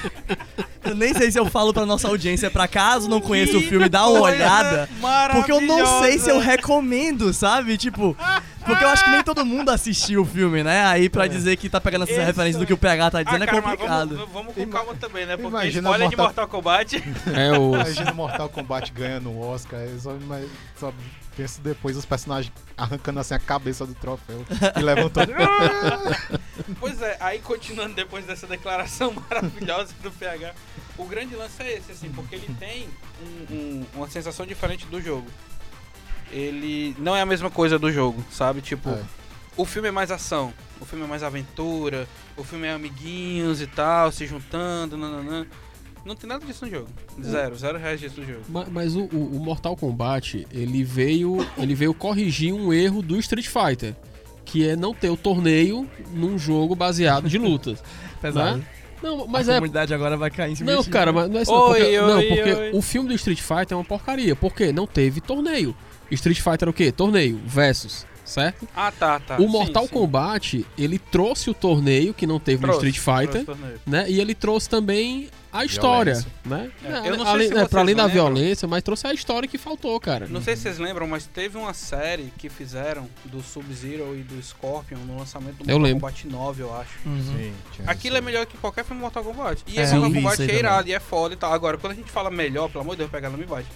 [0.84, 3.88] Eu nem sei se eu falo pra nossa audiência, pra caso não conheça o filme,
[3.88, 4.88] dá uma olhada.
[5.32, 7.76] Porque eu não sei se eu recomendo, sabe?
[7.76, 8.16] Tipo,
[8.67, 10.85] porque eu acho que nem todo mundo assistiu o filme, né?
[10.87, 13.47] Aí pra dizer que tá pegando essas referências do que o PH tá Ah, dizendo
[13.47, 14.17] cara, é complicado.
[14.17, 15.37] vamos, vamos com calma também, né?
[15.37, 17.05] Porque Imagina spoiler de Mortal- Mortal Kombat.
[17.35, 17.75] É o.
[17.75, 19.81] Imagina Mortal Kombat ganhando o Oscar.
[19.81, 20.17] Eu só,
[20.77, 20.93] só
[21.37, 24.45] penso depois os personagens arrancando assim a cabeça do troféu
[24.77, 25.33] e levantando.
[26.81, 30.53] Pois é, aí continuando depois dessa declaração maravilhosa do PH,
[30.99, 32.89] o grande lance é esse, assim, porque ele tem
[33.23, 35.27] um- um- uma sensação diferente do jogo.
[36.33, 38.61] Ele não é a mesma coisa do jogo, sabe?
[38.61, 39.01] Tipo, É.
[39.57, 42.07] o filme é mais ação, o filme é mais aventura,
[42.37, 45.47] o filme é amiguinhos e tal, se juntando, nananã.
[46.05, 46.89] Não tem nada disso no jogo.
[47.20, 48.43] Zero, zero reais disso no jogo.
[48.49, 53.18] Ma- Mas o, o- o Mortal Kombat, ele veio, ele veio corrigir um erro do
[53.18, 53.95] Street Fighter,
[54.45, 57.83] que é não ter o torneio num jogo baseado de lutas.
[58.22, 58.59] Pesado.
[58.59, 58.64] né?
[59.03, 59.55] Não, mas a é.
[59.57, 61.51] comunidade agora vai cair em cima Não, cara, mas não é isso.
[61.53, 62.70] não, Oi, porque, não, oi, porque oi.
[62.72, 64.35] o filme do Street Fighter é uma porcaria.
[64.37, 64.72] Por quê?
[64.72, 65.77] Não teve torneio.
[66.15, 66.93] Street Fighter é o quê?
[66.93, 68.67] Torneio, versus, certo?
[68.75, 69.37] Ah, tá, tá.
[69.37, 69.93] o Sim, Mortal sim.
[69.93, 74.09] Kombat, ele trouxe o torneio que não teve Trouxe, no Street Fighter, né?
[74.09, 76.33] E ele trouxe também a história, Violência.
[76.45, 76.71] né?
[76.85, 78.25] É, eu não sei além, se vocês pra além da lembram.
[78.27, 80.27] violência, mas trouxe a história que faltou, cara.
[80.29, 84.43] Não sei se vocês lembram, mas teve uma série que fizeram do Sub-Zero e do
[84.43, 86.01] Scorpion no lançamento do Eu Mortal lembro.
[86.01, 86.91] Kombat 9, eu acho.
[87.07, 87.23] Uhum.
[87.23, 87.53] Sim,
[87.87, 89.63] Aquilo é melhor que qualquer filme Mortal Kombat.
[89.67, 90.59] E É, esse eu Mortal Kombat é também.
[90.59, 91.51] irado e é foda e tal.
[91.51, 93.67] Agora, quando a gente fala melhor, pelo amor de Deus, pegar não me bate.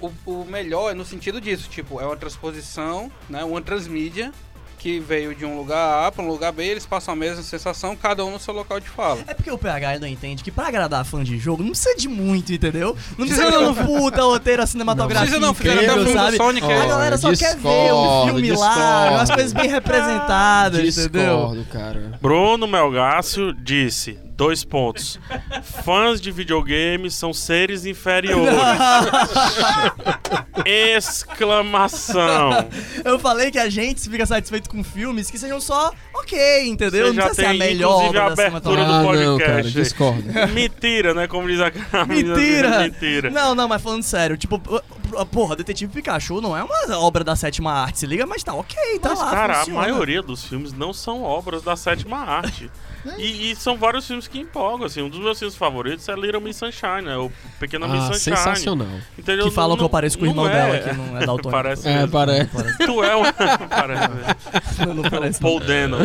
[0.00, 3.42] O, o melhor é no sentido disso, tipo, é uma transposição, né?
[3.44, 4.30] Uma transmídia
[4.78, 7.96] que veio de um lugar A para um lugar B, eles passam a mesma sensação,
[7.96, 9.20] cada um no seu local de fala.
[9.26, 12.06] É porque o PH não entende que pra agradar fã de jogo não precisa de
[12.08, 12.96] muito, entendeu?
[13.16, 16.36] Não precisa de um puta roteiro a cinematografia Não precisa não, incrível, sabe?
[16.36, 16.66] Sonic.
[16.70, 19.16] A Ó, galera só quer ver o discordo, filme lá, discordo.
[19.22, 21.36] as coisas bem representadas, entendeu?
[21.36, 22.18] Discordo, cara.
[22.20, 25.18] Bruno Melgácio disse, dois pontos.
[25.84, 28.54] Fãs de videogames são seres inferiores.
[30.64, 32.50] Exclamação.
[33.04, 37.06] Eu falei que a gente fica satisfeito com filmes que sejam só ok, entendeu?
[37.06, 39.26] Você não já precisa ser a tem, melhor inclusive, a abertura do Ah, cinematografia.
[39.26, 39.80] não, cara, podcast.
[39.82, 40.22] discordo.
[40.52, 41.26] Mentira, né?
[41.26, 41.70] Como diz a
[42.06, 42.78] Mentira!
[42.80, 43.30] Mentira.
[43.30, 44.60] Não, não, mas falando sério, tipo,
[45.30, 48.76] porra, Detetive Pikachu não é uma obra da sétima arte, se liga, mas tá ok,
[49.00, 49.78] tá Mas, lá, cara, funciona.
[49.78, 52.70] a maioria dos filmes não são obras da sétima arte.
[53.18, 55.02] E, e são vários filmes que empolgam, assim.
[55.02, 57.16] Um dos meus filmes favoritos é Little Miss Sunshine, né?
[57.16, 58.36] O Pequena Miss Ah, Sunshine.
[58.36, 58.88] sensacional.
[59.18, 59.44] Entendeu?
[59.46, 60.52] Que falam Não- que eu pareço com o não irmão é.
[60.52, 61.50] dela, que não é daltônico.
[61.56, 62.50] Parece É, parece.
[62.84, 63.22] Tu é um...
[63.68, 64.86] parece.
[64.94, 65.40] não parece.
[65.40, 65.96] Paul Dano.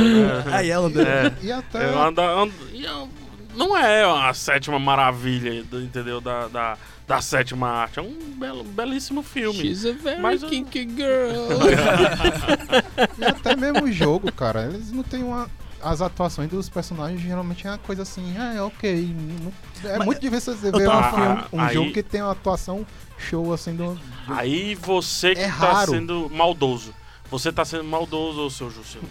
[0.51, 1.03] Aí é, André.
[1.27, 1.33] É.
[1.45, 1.83] E até.
[1.83, 3.09] É, anda, anda- e eu-
[3.55, 6.21] não é a sétima maravilha, entendeu?
[6.21, 7.99] Da, da, da sétima arte.
[7.99, 9.59] É um belo, belíssimo filme.
[9.59, 11.49] She's a very Mas kinky girl.
[13.19, 14.65] E até mesmo o jogo, cara.
[14.65, 15.49] Eles não têm uma.
[15.83, 19.15] As atuações dos personagens geralmente é uma coisa assim, ah, é ok.
[19.83, 22.85] é Mas muito difícil você ver um, filme, um aí- jogo que tem uma atuação
[23.17, 23.99] show assim do.
[24.27, 25.91] Aí você que É tá raro.
[25.91, 26.93] sendo maldoso.
[27.29, 29.09] Você tá sendo maldoso, seu Juscelino.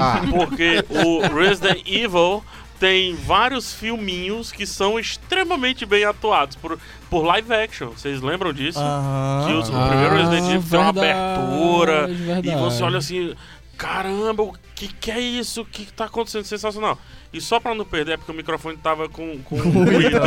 [0.00, 2.44] Ah, Porque o Resident Evil
[2.78, 6.78] tem vários filminhos que são extremamente bem atuados por,
[7.10, 7.88] por live action.
[7.90, 8.78] Vocês lembram disso?
[8.78, 9.46] Aham.
[9.48, 12.06] que os- o Ah, primeiro Resident Evil tem uma verdade, abertura.
[12.06, 12.48] verdade.
[12.48, 13.34] E você olha assim,
[13.76, 15.62] caramba, o que, que é isso?
[15.62, 16.44] O que, que tá acontecendo?
[16.44, 16.98] Sensacional.
[17.32, 20.18] E só pra não perder, é porque o microfone tava com, com ruído.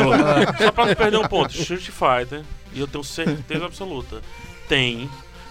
[0.57, 2.41] só pra não perder um ponto, Street Fighter,
[2.73, 4.21] e eu tenho certeza absoluta,
[4.67, 5.09] tem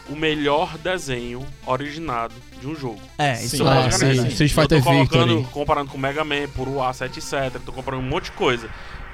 [0.09, 3.01] o melhor desenho originado de um jogo.
[3.19, 3.47] É, Sim.
[3.57, 4.27] isso Ah, é sim.
[4.29, 5.53] Street Eu Fighter tô colocando, Victory.
[5.53, 7.61] comparando com Mega Man, por A7, etc.
[7.65, 8.69] Tô comparando um monte de coisa.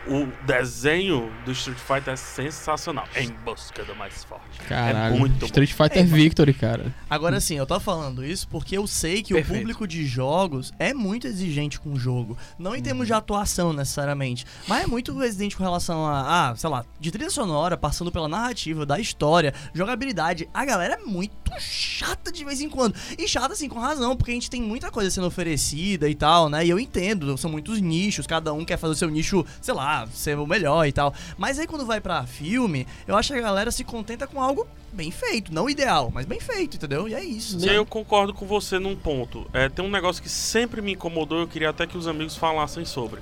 [0.07, 3.07] O desenho do Street Fighter é sensacional.
[3.17, 4.59] Em busca do mais forte.
[4.69, 5.15] Caralho.
[5.15, 6.95] É muito Street Fighter É, Victory, cara.
[7.09, 9.57] Agora sim, eu tô falando isso porque eu sei que Perfeito.
[9.57, 12.37] o público de jogos é muito exigente com o jogo.
[12.59, 16.69] Não em termos de atuação necessariamente, mas é muito exigente com relação a, ah, sei
[16.69, 20.49] lá, de trilha sonora, passando pela narrativa, da história, jogabilidade.
[20.53, 22.95] A galera é muito chata de vez em quando.
[23.17, 26.49] E chata assim, com razão, porque a gente tem muita coisa sendo oferecida e tal,
[26.49, 26.67] né?
[26.67, 29.94] E eu entendo, são muitos nichos, cada um quer fazer o seu nicho, sei lá,
[30.13, 31.15] ser o melhor e tal.
[31.37, 34.67] Mas aí quando vai pra filme, eu acho que a galera se contenta com algo
[34.93, 37.09] bem feito, não ideal, mas bem feito, entendeu?
[37.09, 37.59] E é isso.
[37.65, 39.47] E aí eu concordo com você num ponto.
[39.53, 42.85] É, tem um negócio que sempre me incomodou, eu queria até que os amigos falassem
[42.85, 43.21] sobre.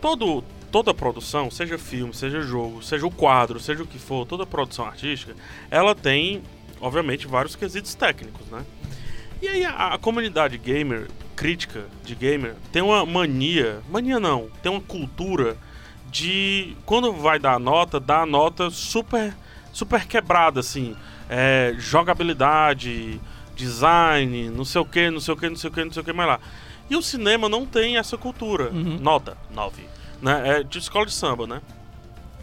[0.00, 4.44] Todo, toda produção, seja filme, seja jogo, seja o quadro, seja o que for, toda
[4.44, 5.34] produção artística,
[5.70, 6.42] ela tem,
[6.80, 8.64] obviamente, vários quesitos técnicos, né?
[9.40, 14.70] E aí a, a comunidade gamer, crítica de gamer, tem uma mania, mania não, tem
[14.70, 15.56] uma cultura
[16.12, 19.34] de quando vai dar a nota, dar a nota super
[19.72, 20.94] super quebrada assim,
[21.28, 23.18] é, jogabilidade,
[23.56, 26.02] design, não sei o que, não sei o que, não sei o que, não sei
[26.02, 26.40] o que mais lá.
[26.90, 28.68] E o cinema não tem essa cultura.
[28.70, 28.98] Uhum.
[29.00, 29.82] Nota 9,
[30.20, 30.58] né?
[30.58, 31.62] É de escola de samba, né?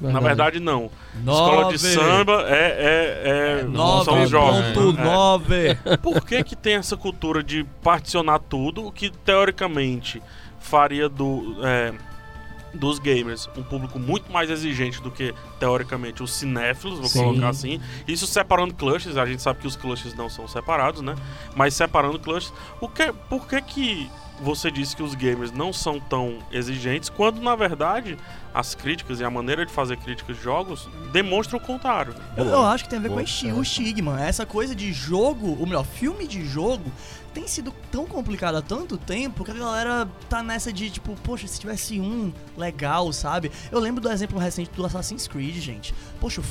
[0.02, 0.90] Na verdade, não.
[1.24, 1.42] Nove.
[1.42, 4.60] Escola de samba é, é, é, são os jogos.
[4.62, 4.74] É.
[4.74, 5.98] 9.9.
[5.98, 10.22] Por que que tem essa cultura de particionar tudo, o que teoricamente
[10.58, 11.94] faria do, é,
[12.74, 17.24] dos gamers um público muito mais exigente do que, teoricamente, os cinéfilos, vou Sim.
[17.24, 17.80] colocar assim.
[18.08, 21.16] Isso separando clusters, a gente sabe que os clusters não são separados, né?
[21.56, 24.10] Mas separando clusters, o que, por que que
[24.42, 28.18] você disse que os gamers não são tão exigentes, quando, na verdade,
[28.54, 32.16] as críticas e a maneira de fazer críticas de jogos demonstram o contrário?
[32.38, 34.22] Eu, eu acho que tem a ver Boa com o o estigma.
[34.22, 36.92] Essa coisa de jogo, ou melhor, filme de jogo,
[37.30, 41.48] tem sido tão complicado há tanto tempo que a galera tá nessa de tipo, poxa,
[41.48, 43.52] se tivesse um legal, sabe?
[43.72, 45.94] Eu lembro do exemplo recente do Assassin's Creed, gente.
[46.20, 46.44] Poxa, o.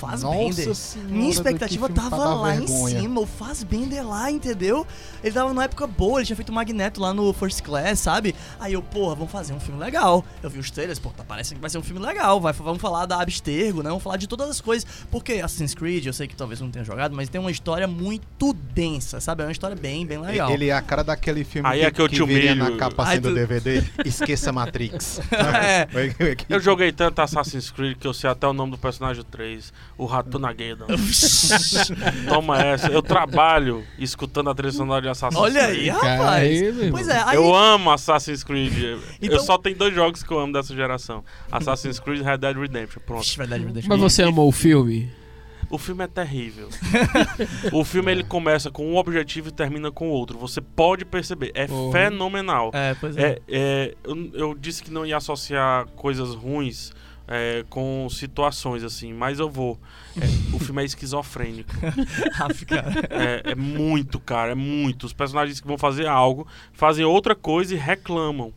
[0.74, 2.96] Senhora, Minha expectativa pra tava lá vergonha.
[2.96, 4.86] em cima, o Fassbender lá, entendeu?
[5.22, 8.34] Ele tava numa época boa, ele tinha feito o Magneto lá no First Class, sabe?
[8.58, 10.24] Aí eu, porra, vamos fazer um filme legal.
[10.42, 12.40] Eu vi os trailers, pô, tá parecendo que vai ser um filme legal.
[12.40, 13.88] Vai, vamos falar da Abstergo, né?
[13.88, 14.88] Vamos falar de todas as coisas.
[15.10, 18.52] Porque Assassin's Creed, eu sei que talvez não tenha jogado, mas tem uma história muito
[18.52, 19.42] densa, sabe?
[19.42, 20.50] É uma história bem, bem legal.
[20.50, 23.02] Ele é a cara daquele filme Aí que, é que eu te viria na capa
[23.04, 23.82] assim do DVD.
[24.04, 25.20] Esqueça Matrix.
[25.58, 25.88] É.
[26.48, 30.04] Eu joguei tanto Assassin's Creed que eu sei até o nome do personagem 3, o
[30.06, 30.86] Ratunageddon.
[32.28, 32.88] Toma essa.
[32.88, 35.78] Eu trabalho escutando a trilha sonora de Assassin's Olha Creed.
[35.80, 36.20] aí, rapaz.
[36.42, 36.90] aí, meu irmão.
[36.92, 37.36] pois é, aí.
[37.36, 38.72] Eu amo Assassin's Creed.
[39.20, 42.38] Então- Eu só tenho dois jogos que eu amo dessa geração: Assassin's Creed e Red
[42.38, 43.00] Dead Redemption.
[43.04, 43.26] Pronto.
[43.88, 45.10] Mas você amou o filme?
[45.70, 46.68] O filme é terrível.
[47.72, 50.38] o filme ele começa com um objetivo e termina com outro.
[50.38, 51.52] Você pode perceber.
[51.54, 52.70] É fenomenal.
[52.72, 53.22] É, pois é.
[53.22, 56.92] É, é, eu, eu disse que não ia associar coisas ruins
[57.28, 59.78] é, com situações assim, mas eu vou.
[60.16, 61.70] É, o filme é esquizofrênico.
[63.10, 65.04] É, é muito, cara, é muito.
[65.04, 68.52] Os personagens que vão fazer algo fazem outra coisa e reclamam.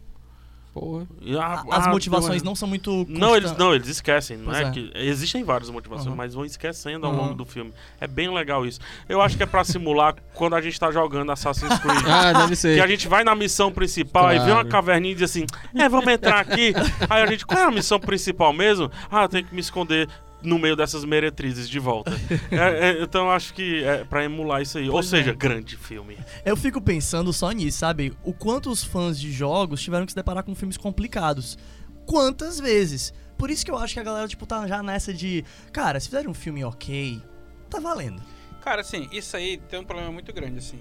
[0.74, 1.06] Porra.
[1.20, 3.06] E, ah, As ah, motivações não são muito.
[3.10, 4.72] Não, eles não, eles esquecem, não Pois é, é.
[4.72, 6.16] que existem várias motivações, Uhum.
[6.16, 7.18] mas vão esquecendo ao Uhum.
[7.20, 7.74] longo do filme.
[8.00, 8.80] É bem legal isso.
[9.10, 12.02] Eu acho que é pra simular quando a gente tá jogando Assassin's Creed.
[12.08, 12.76] Ah, deve ser.
[12.76, 14.70] Que a gente vai na missão principal, aí vê uma Claro.
[14.70, 15.46] caverninha e diz assim:
[15.76, 16.74] É, vamos entrar aqui.
[17.10, 18.90] aí a gente, qual é a missão principal mesmo?
[19.12, 20.08] Ah, eu tenho que me esconder
[20.44, 22.12] no meio dessas meretrizes de volta.
[22.52, 24.86] É, é, então eu acho que é pra emular isso aí.
[24.88, 25.34] Ou Pois seja, é.
[25.34, 26.18] grande filme.
[26.46, 28.14] Eu fico pensando só nisso, sabe?
[28.24, 31.58] O quanto os fãs de jogos tiveram que se deparar com filmes complicados.
[32.06, 33.14] Quantas vezes?
[33.38, 35.44] Por isso que eu acho que a galera, tipo, tá já nessa de.
[35.72, 37.22] Cara, se fizer um filme ok,
[37.70, 38.22] tá valendo.
[38.62, 40.80] Cara, assim, isso aí tem um problema muito grande, assim.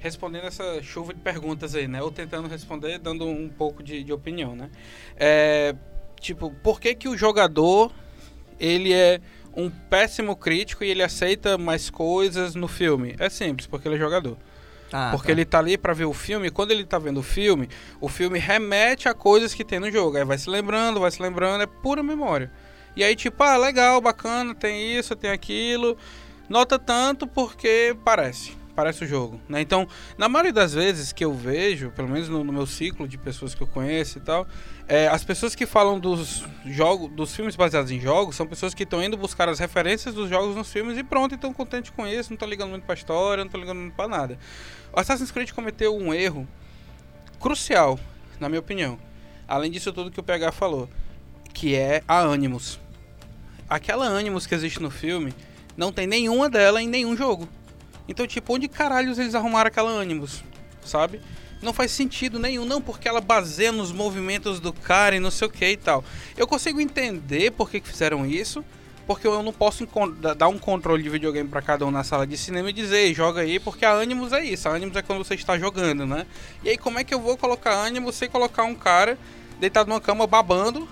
[0.00, 2.02] Respondendo essa chuva de perguntas aí, né?
[2.02, 4.70] Ou tentando responder, dando um pouco de, de opinião, né?
[5.16, 5.76] É,
[6.18, 7.92] tipo, por que que o jogador,
[8.58, 9.20] ele é
[9.56, 13.14] um péssimo crítico e ele aceita mais coisas no filme?
[13.18, 14.36] É simples, porque ele é jogador.
[14.92, 15.32] Ah, Porque tá.
[15.32, 17.66] ele tá ali pra ver o filme, e quando ele tá vendo o filme,
[17.98, 20.18] o filme remete a coisas que tem no jogo.
[20.18, 22.50] Aí vai se lembrando, vai se lembrando, é pura memória.
[22.94, 25.96] E aí, tipo, ah, legal, bacana, tem isso, tem aquilo.
[26.46, 28.54] Nota tanto porque parece.
[28.74, 29.60] Parece o jogo, né?
[29.60, 33.18] Então, na maioria das vezes que eu vejo, pelo menos no, no meu ciclo de
[33.18, 34.46] pessoas que eu conheço e tal,
[34.88, 38.84] é, as pessoas que falam dos jogos, dos filmes baseados em jogos, são pessoas que
[38.84, 42.30] estão indo buscar as referências dos jogos nos filmes e pronto, estão contentes com isso,
[42.30, 44.38] não estão ligando muito pra história, não estão ligando muito pra nada.
[44.90, 46.48] O Assassin's Creed cometeu um erro
[47.38, 48.00] crucial,
[48.40, 48.98] na minha opinião.
[49.46, 50.88] Além disso tudo que o PH falou,
[51.52, 52.80] que é a Animus.
[53.68, 55.34] Aquela Animus que existe no filme,
[55.76, 57.46] não tem nenhuma dela em nenhum jogo.
[58.12, 60.44] Então, tipo, onde caralhos eles arrumaram aquela Animus,
[60.84, 61.18] sabe?
[61.62, 65.48] Não faz sentido nenhum, não, porque ela baseia nos movimentos do cara e não sei
[65.48, 66.04] o que e tal.
[66.36, 68.62] Eu consigo entender por que, fizeram isso,
[69.06, 69.88] porque eu não posso
[70.36, 73.14] dar um controle de videogame pra cada um na sala de cinema e dizer, "Ei,
[73.14, 74.68] joga aí, porque a Animus é isso.
[74.68, 76.26] A Animus é quando você está jogando, né?
[76.62, 79.16] E aí, como é que eu vou colocar Animus sem colocar um cara
[79.58, 80.86] deitado numa cama babando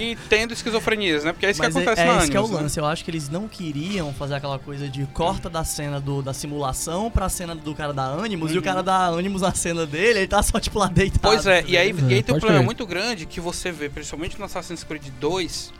[0.00, 1.32] e tendo esquizofrenias, né?
[1.32, 2.30] Porque é isso Mas que acontece é, na é esse Animus.
[2.30, 2.62] que é o né?
[2.62, 2.80] lance.
[2.80, 6.32] Eu acho que eles não queriam fazer aquela coisa de corta da cena do, da
[6.32, 10.20] simulação pra cena do cara da Animus e o cara da Animus na cena dele,
[10.20, 11.20] ele tá só, tipo, lá deitado.
[11.22, 12.10] Pois é, tá e aí, ligado?
[12.10, 15.72] e aí tem um problema muito grande que você vê, principalmente no Assassin's Creed 2,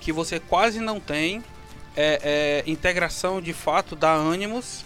[0.00, 1.42] que você quase não tem
[1.96, 4.84] é, é, integração de fato da Animus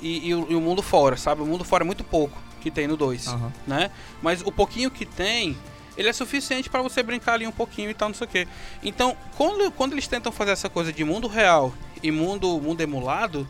[0.00, 1.42] e, e o, e o mundo fora, sabe?
[1.42, 3.52] O mundo fora é muito pouco que tem no 2, Aham.
[3.66, 3.90] né?
[4.22, 5.56] Mas o pouquinho que tem,
[5.96, 8.48] ele é suficiente pra você brincar ali um pouquinho e tal, não sei o quê.
[8.82, 13.46] Então, quando, quando eles tentam fazer essa coisa de mundo real e mundo, mundo emulado,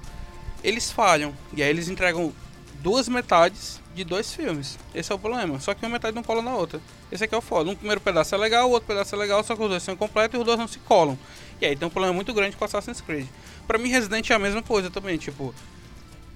[0.63, 1.35] eles falham.
[1.55, 2.33] E aí eles entregam
[2.81, 4.79] duas metades de dois filmes.
[4.95, 5.61] Esse é o problema.
[5.61, 6.81] Só que uma metade não cola na outra.
[7.11, 7.71] Esse aqui é o foda.
[7.71, 9.97] Um primeiro pedaço é legal, o outro pedaço é legal, só que os dois são
[9.97, 11.19] completos e os dois não se colam.
[11.61, 13.27] E aí tem um problema muito grande com Assassin's Creed.
[13.67, 15.19] Pra mim, Resident é a mesma coisa também.
[15.19, 15.55] Tipo,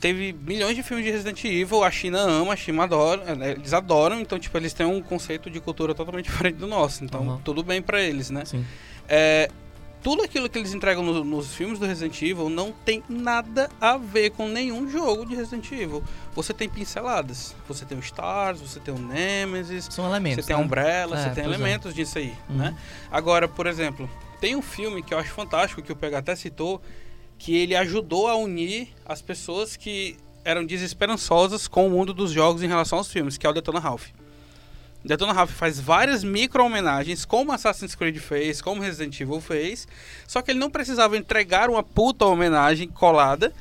[0.04, 3.72] teve milhões de filmes de Resident Evil, a China ama, a China adora, eh, eles
[3.72, 7.02] adoram, então, tipo, eles têm um conceito de cultura totalmente diferente do nosso.
[7.02, 7.40] Então, Aham.
[7.42, 8.44] tudo bem pra eles, né?
[8.44, 8.66] Sim.
[9.08, 9.48] É,
[10.02, 13.96] tudo aquilo que eles entregam no- nos filmes do Resident Evil não tem nada a
[13.96, 16.04] ver com nenhum jogo de Resident Evil.
[16.34, 20.44] Você tem pinceladas, você tem o Stars, você tem o Nemesis, São elementos.
[20.44, 20.64] você tem a né?
[20.66, 21.46] Umbrella, É, você tem é.
[21.46, 22.56] elementos disso aí, Uhum.
[22.56, 22.76] né?
[23.10, 24.06] Agora, por exemplo,
[24.38, 26.82] tem um filme que eu acho fantástico, que o PH até citou,
[27.38, 32.62] que ele ajudou a unir as pessoas que eram desesperançosas com o mundo dos jogos
[32.62, 34.08] em relação aos filmes, que é o Detona Ralph.
[35.04, 39.86] Detona Ralph faz várias micro-homenagens, como Assassin's Creed fez, como Resident Evil fez,
[40.26, 43.52] só que ele não precisava entregar uma puta homenagem colada,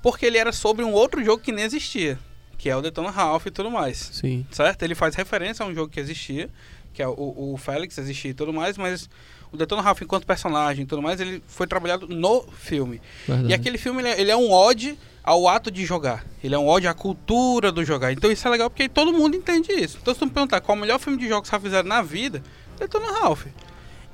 [0.00, 2.18] porque ele era sobre um outro jogo que nem existia,
[2.56, 4.46] que é o Detona Ralph e tudo mais Sim.
[4.50, 4.82] certo?
[4.84, 6.48] Ele faz referência a um jogo que existia,
[6.92, 9.08] que é o, o Félix existia e tudo mais, mas
[9.52, 13.00] o Detona Ralph enquanto personagem e tudo mais, ele foi trabalhado no filme.
[13.26, 13.50] Verdade.
[13.50, 16.24] E aquele filme, ele é, ele é um ode ao ato de jogar.
[16.42, 18.12] Ele é um ode à cultura do jogar.
[18.12, 19.98] Então isso é legal porque todo mundo entende isso.
[20.00, 22.02] Então se tu me perguntar qual o melhor filme de jogos que já fizeram na
[22.02, 22.42] vida,
[22.78, 23.46] Detona Ralph.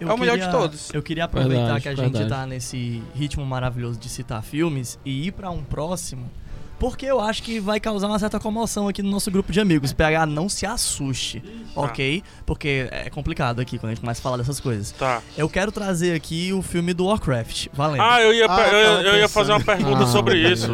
[0.01, 0.91] Eu É o melhor de queria- todos.
[0.95, 2.29] Eu queria aproveitar Verdade, que a gente verdade.
[2.31, 6.31] tá nesse ritmo maravilhoso de citar filmes e ir pra um próximo,
[6.79, 9.93] porque eu acho que vai causar uma certa comoção aqui no nosso grupo de amigos.
[9.93, 11.43] PH, não se assuste,
[11.75, 12.23] ok?
[12.47, 14.93] Porque é complicado aqui quando a gente começa a falar dessas coisas.
[14.93, 15.21] Tá.
[15.37, 18.03] Eu quero trazer aqui o filme do Warcraft, valendo.
[18.03, 20.71] Ah, eu ia, Ah, eu, tava eu ia fazer uma pergunta Ah, sobre isso.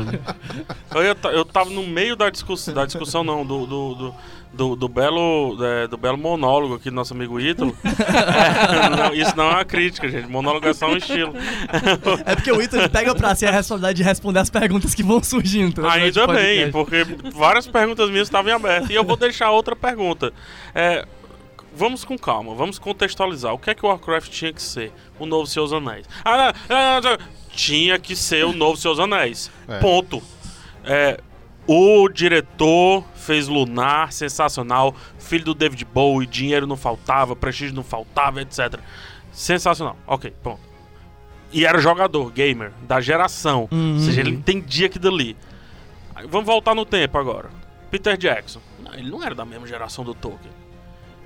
[0.94, 4.14] Eu, ia ta- eu tava no meio da discussão, da discussão não, do, do, do,
[4.54, 7.76] do- do belo, é, do belo monólogo aqui do nosso amigo Ítalo.
[7.84, 10.28] É, não, isso não é uma crítica, gente.
[10.28, 11.32] Monólogo é só um estilo.
[12.24, 15.22] É porque o Ítalo pega pra si a responsabilidade de responder as perguntas que vão
[15.22, 15.86] surgindo.
[15.86, 18.90] Ainda bem, porque várias perguntas minhas estavam em aberto.
[18.90, 20.32] E eu vou deixar outra pergunta.
[20.74, 21.04] É,
[21.74, 23.52] vamos com calma, vamos contextualizar.
[23.52, 24.92] O que é que o Warcraft tinha que ser?
[25.18, 26.06] O novo Seus Anéis.
[26.24, 26.36] Ah,
[26.68, 27.18] não, ah, não,
[27.50, 29.50] tinha que ser o novo Seus Anéis.
[29.68, 29.78] É.
[29.78, 30.22] Ponto.
[30.84, 31.18] É,
[31.66, 34.94] o diretor fez Lunar, sensacional.
[35.18, 38.78] Filho do David Bowie, dinheiro não faltava, prestígio não faltava, etc.
[39.32, 39.96] Sensacional.
[40.06, 40.60] Ok, ponto.
[41.52, 43.68] E era jogador, gamer, da geração.
[43.70, 43.94] Uhum.
[43.94, 45.36] Ou seja, ele entendia aquilo ali.
[46.28, 47.48] Vamos voltar no tempo agora.
[47.90, 48.60] Peter Jackson.
[48.82, 50.52] Não, ele não era da mesma geração do Tolkien.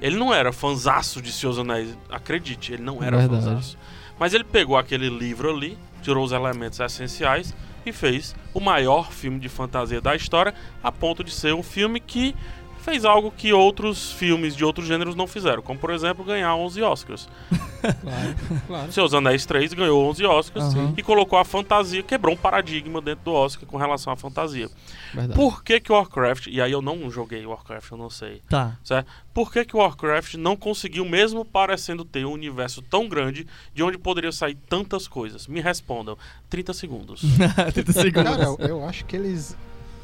[0.01, 1.97] Ele não era fanzaço de Seus Anéis.
[2.11, 3.45] Acredite, ele não era Verdade.
[3.45, 3.79] fanzaço.
[4.19, 7.55] Mas ele pegou aquele livro ali, tirou os elementos essenciais
[7.89, 12.01] e fez o maior filme de fantasia da história, a ponto de ser um filme
[12.01, 12.35] que
[12.79, 16.83] fez algo que outros filmes de outros gêneros não fizeram, como por exemplo ganhar 11
[16.83, 17.29] Oscars.
[17.79, 18.35] Claro,
[18.67, 18.93] claro.
[18.93, 20.95] Seus Anéis 3 ganhou 11 Oscars Aham.
[20.97, 24.69] e colocou a fantasia, quebrou um paradigma dentro do Oscar com relação à fantasia.
[25.15, 25.35] Verdade.
[25.39, 28.77] Por que que o Warcraft, e aí eu não joguei Warcraft, eu não sei, Tá.
[28.83, 29.07] certo?
[29.33, 33.81] Por que que o Warcraft não conseguiu, mesmo parecendo ter um universo tão grande, de
[33.85, 35.47] onde poderia sair tantas coisas?
[35.47, 36.19] Me respondam.
[36.51, 37.23] 30 segundos.
[37.75, 38.31] 30 segundos.
[38.37, 39.57] Cara, eu, eu acho que eles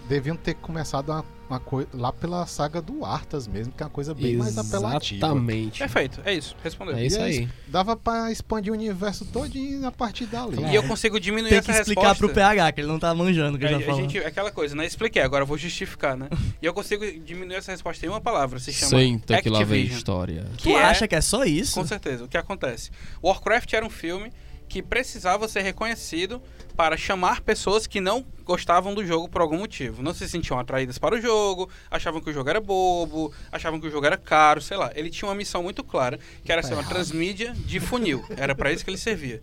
[0.08, 3.90] deviam ter começado uma, uma coisa lá pela saga do Arthas mesmo, que é uma
[3.92, 5.26] coisa bem mais apelativa.
[5.26, 5.78] Exatamente.
[5.78, 6.96] Perfeito, é isso, respondeu.
[6.96, 7.48] É isso E aí.
[7.68, 10.62] Dava pra expandir o universo todinho a partir dali.
[10.70, 12.26] E eu consigo diminuir Tem que essa explicar resposta.
[12.26, 14.74] pro PH, que ele não tá manjando o que É, eu já gente, aquela coisa,
[14.74, 14.86] né?
[14.86, 16.28] Expliquei, agora eu vou justificar, né?
[16.60, 19.84] e eu consigo diminuir essa resposta em uma palavra, se chama Senta que lá vem
[19.84, 20.46] história.
[20.56, 21.74] Tu que é- acha que é só isso?
[21.74, 22.24] Com certeza.
[22.24, 22.90] O que acontece?
[23.22, 24.32] Warcraft era um filme
[24.68, 26.40] que precisava ser reconhecido
[26.76, 30.02] para chamar pessoas que não gostavam do jogo por algum motivo.
[30.02, 33.86] Não se sentiam atraídas para o jogo, achavam que o jogo era bobo, achavam que
[33.86, 34.90] o jogo era caro, sei lá.
[34.94, 38.24] Ele tinha uma missão muito clara, que era ser uma transmídia de funil.
[38.36, 39.42] Era para isso que ele servia.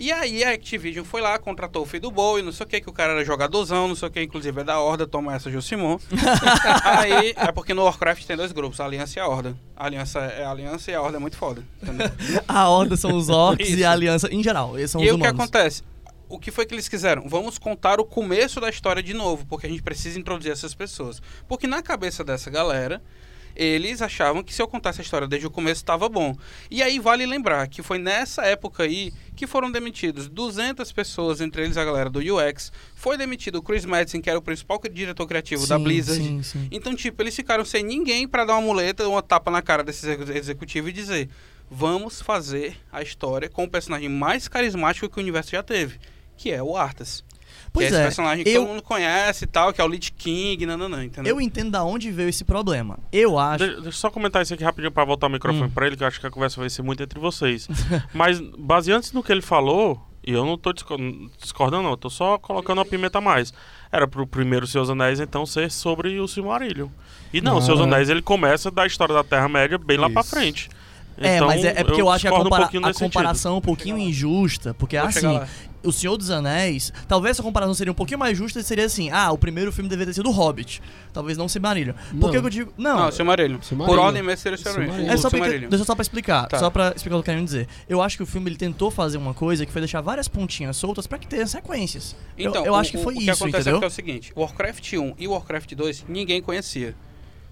[0.00, 2.80] E aí a Activision foi lá, contratou o filho do Bowie, não sei o que,
[2.80, 5.50] que o cara era jogadorzão, não sei o que, inclusive é da Horda, toma essa,
[5.50, 5.98] Josimon.
[6.84, 9.56] aí, é porque no Warcraft tem dois grupos, a Aliança e a Horda.
[9.76, 12.08] A Aliança é a Aliança e a Horda é muito foda, entendeu?
[12.46, 15.16] A Horda são os orcs e a Aliança, em geral, eles são e os aí
[15.16, 15.82] o que acontece?
[16.28, 17.28] O que foi que eles quiseram?
[17.28, 21.22] Vamos contar o começo da história de novo, porque a gente precisa introduzir essas pessoas.
[21.48, 23.02] Porque na cabeça dessa galera,
[23.56, 26.36] eles achavam que se eu contasse a história desde o começo estava bom.
[26.70, 31.62] E aí vale lembrar que foi nessa época aí que foram demitidos 200 pessoas, entre
[31.64, 32.70] eles a galera do UX.
[32.94, 36.22] Foi demitido o Chris Madison, que era o principal diretor criativo da Sim, Blizzard.
[36.22, 36.68] Sim, sim.
[36.70, 40.06] Então, tipo, eles ficaram sem ninguém pra dar uma muleta, uma tapa na cara desse
[40.06, 41.28] execu- executivo e dizer:
[41.70, 45.98] vamos fazer a história com o personagem mais carismático que o universo já teve,
[46.38, 47.22] que é o Arthas.
[47.70, 49.84] Pois que é, é, esse personagem que eu- todo mundo conhece e tal, que é
[49.84, 51.34] o Lich King, nananã, entendeu?
[51.36, 52.98] Eu entendo da onde veio esse problema.
[53.12, 53.64] Eu acho.
[53.64, 55.70] De- deixa eu só comentar isso aqui rapidinho pra voltar o microfone Hum.
[55.70, 57.68] pra ele, que eu acho que a conversa vai ser muito entre vocês.
[58.14, 60.96] Mas, baseando no que ele falou, e eu não tô disco-
[61.40, 63.52] discordando, não, eu tô só colocando uma pimenta a mais.
[63.92, 66.88] Era pro primeiro Seus Anéis, então, ser sobre o Silmarillion.
[67.32, 67.62] E não, Ah.
[67.62, 70.30] Seus Anéis ele começa da história da Terra-média bem lá pra Isso.
[70.30, 70.70] frente.
[71.20, 73.54] É, Então, mas é, é porque eu, acho que a, um compara- pouquinho a comparação
[73.54, 75.40] é um pouquinho injusta, porque Vou assim.
[75.80, 79.30] O Senhor dos Anéis, talvez essa comparação seria um pouquinho mais justa, seria assim, ah,
[79.30, 81.94] o primeiro filme deveria ter sido o Hobbit, talvez não Silmarillion.
[82.20, 83.62] Por que eu digo, não, Não, Silmarillion.
[83.62, 83.96] Silmarillion.
[83.96, 84.90] Por ordem mesmo seria o Silmarillion.
[84.92, 85.14] Silmarillion.
[85.14, 85.68] É só pra, Silmarillion.
[85.70, 86.58] deixa só pra explicar, Tá.
[86.58, 87.68] só pra explicar o que eu tô querendo dizer.
[87.88, 90.76] Eu acho que o filme ele tentou fazer uma coisa que foi deixar várias pontinhas
[90.76, 92.16] soltas pra que tenha sequências.
[92.36, 93.80] Eu- Então, eu, o- acho que o- foi o que isso, acontece entendeu?
[93.80, 96.96] é, é o seguinte, Warcraft 1 e Warcraft 2 ninguém conhecia.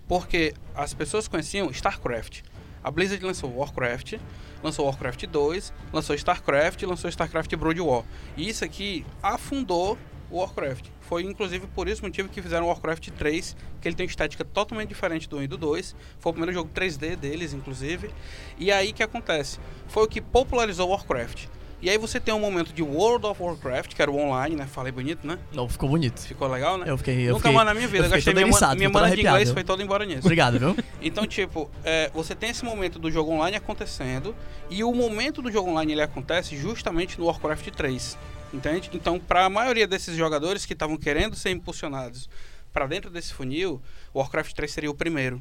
[0.08, 2.40] Porque as pessoas conheciam StarCraft.
[2.86, 4.14] A Blizzard lançou Warcraft,
[4.62, 8.04] lançou Warcraft 2, lançou StarCraft, lançou StarCraft Brood War.
[8.36, 9.98] E isso aqui afundou
[10.30, 10.86] o Warcraft.
[11.00, 14.44] Foi inclusive por esse motivo que fizeram o Warcraft 3, que ele tem uma estética
[14.44, 15.96] totalmente diferente do 1 e do 2.
[16.20, 18.08] Foi o primeiro jogo 3D deles, inclusive.
[18.56, 19.58] E aí que acontece?
[19.88, 21.46] Foi o que popularizou o Warcraft.
[21.80, 24.66] E aí você tem um momento de World of Warcraft, que era o online, né?
[24.66, 25.38] Falei bonito, né?
[25.52, 26.20] Não, ficou bonito.
[26.20, 26.86] Ficou legal, né?
[26.88, 28.04] Eu fiquei, eu Nunca mais na minha vida.
[28.04, 30.20] eu Eu gastei minha, eriçado, minha mana de inglês foi toda embora nisso.
[30.20, 30.76] Obrigado, viu?
[31.02, 34.34] Então, tipo, é, você tem esse momento do jogo online acontecendo
[34.68, 38.18] e o momento do jogo online ele acontece justamente no Warcraft 3,
[38.52, 38.90] entende?
[38.92, 42.28] Então, para a maioria desses jogadores que estavam querendo ser impulsionados
[42.72, 43.80] para dentro desse funil,
[44.12, 45.40] o Warcraft 3 seria o primeiro.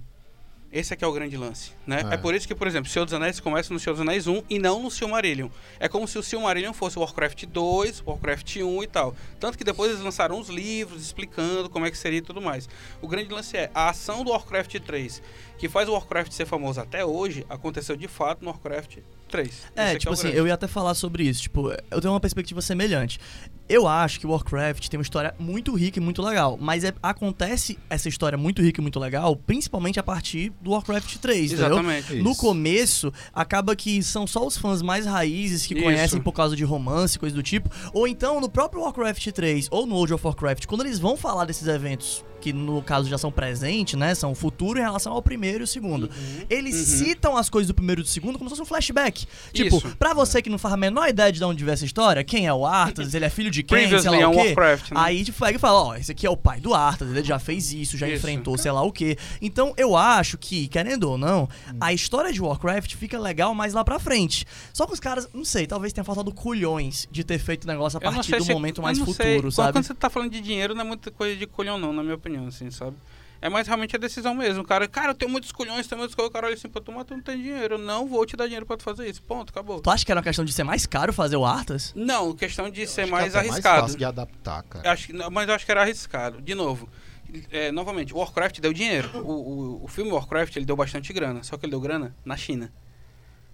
[0.75, 2.03] Esse aqui é o grande lance, né?
[2.11, 2.15] É.
[2.15, 4.43] É, por isso que, por exemplo, Senhor dos Anéis começa no Senhor dos Anéis 1
[4.49, 5.47] e não no Silmarillion.
[5.79, 9.15] É como se o Silmarillion fosse o Warcraft 2, Warcraft 1 e tal.
[9.39, 12.67] Tanto que depois eles lançaram os livros explicando como é que seria e tudo mais.
[13.01, 15.23] O grande lance é, a ação do Warcraft 3,
[15.57, 18.97] que faz o Warcraft ser famoso até hoje, aconteceu de fato no Warcraft
[19.35, 19.47] 3.
[19.49, 20.37] Esse É, aqui tipo o assim, grande.
[20.37, 21.41] eu ia até falar sobre isso.
[21.41, 23.19] Tipo, eu tenho uma perspectiva semelhante.
[23.67, 26.55] Eu acho que Warcraft tem uma história muito rica e muito legal.
[26.61, 31.15] Mas é- acontece essa história muito rica e muito legal, principalmente a partir do Warcraft
[31.17, 31.67] 3, entendeu?
[31.67, 32.13] Exatamente.
[32.15, 32.23] Isso.
[32.23, 35.83] No começo, acaba que são só os fãs mais raízes que Isso.
[35.83, 37.69] conhecem por causa de romance, coisa do tipo.
[37.91, 41.45] Ou então, no próprio Warcraft 3 ou no World of Warcraft, quando eles vão falar
[41.45, 44.13] desses eventos, que no caso já são presente, né?
[44.13, 46.07] São futuro em relação ao primeiro e o segundo.
[46.47, 47.05] Eles Uhum.
[47.05, 49.25] citam as coisas do primeiro e do segundo como se fosse um flashback.
[49.51, 49.95] Tipo, Isso.
[49.97, 52.53] pra você que não faz a menor ideia de onde veio essa história, quem é
[52.53, 54.37] o Arthas, ele é filho de quem, sei lá o quê.
[54.49, 54.97] Warcraft, né?
[54.99, 57.39] Aí tipo, pega e fala, ó, esse aqui é o pai do Arthas, ele já
[57.39, 58.17] fez isso, já Isso.
[58.17, 59.17] enfrentou sei lá o quê.
[59.41, 61.43] Então eu acho que, querendo ou não,
[61.73, 61.77] Hum.
[61.81, 64.45] a história de Warcraft fica legal mais lá pra frente.
[64.71, 67.97] Só que os caras, não sei, talvez tenha faltado culhões de ter feito o negócio
[67.97, 69.63] a partir do se- momento mais futuro, sei.
[69.63, 69.73] Sabe?
[69.73, 72.15] Quando você tá falando de dinheiro, não é muita coisa de colhão, não, na minha
[72.15, 72.95] opinião, assim, sabe?
[73.41, 74.63] É mais realmente a decisão mesmo.
[74.63, 76.29] O cara, cara, eu tenho muitos colhões, tenho muitos colhões.
[76.29, 77.75] O cara olha assim, pô, tu, mas tu não tem dinheiro.
[77.75, 79.21] Eu não vou te dar dinheiro pra tu fazer isso.
[79.21, 79.81] Ponto, acabou.
[79.81, 81.93] Tu acha que era uma questão de ser mais caro fazer o Arthas?
[81.95, 83.81] Não, questão de ser Acho que mais é até arriscado.
[83.81, 84.91] fácil de adaptar, cara.
[84.91, 86.41] Acho mas eu acho que era arriscado.
[86.41, 86.89] De novo,
[87.51, 89.09] é, novamente, o Warcraft deu dinheiro.
[89.21, 92.37] O, o, o filme Warcraft ele deu bastante grana, só que ele deu grana na
[92.37, 92.71] China.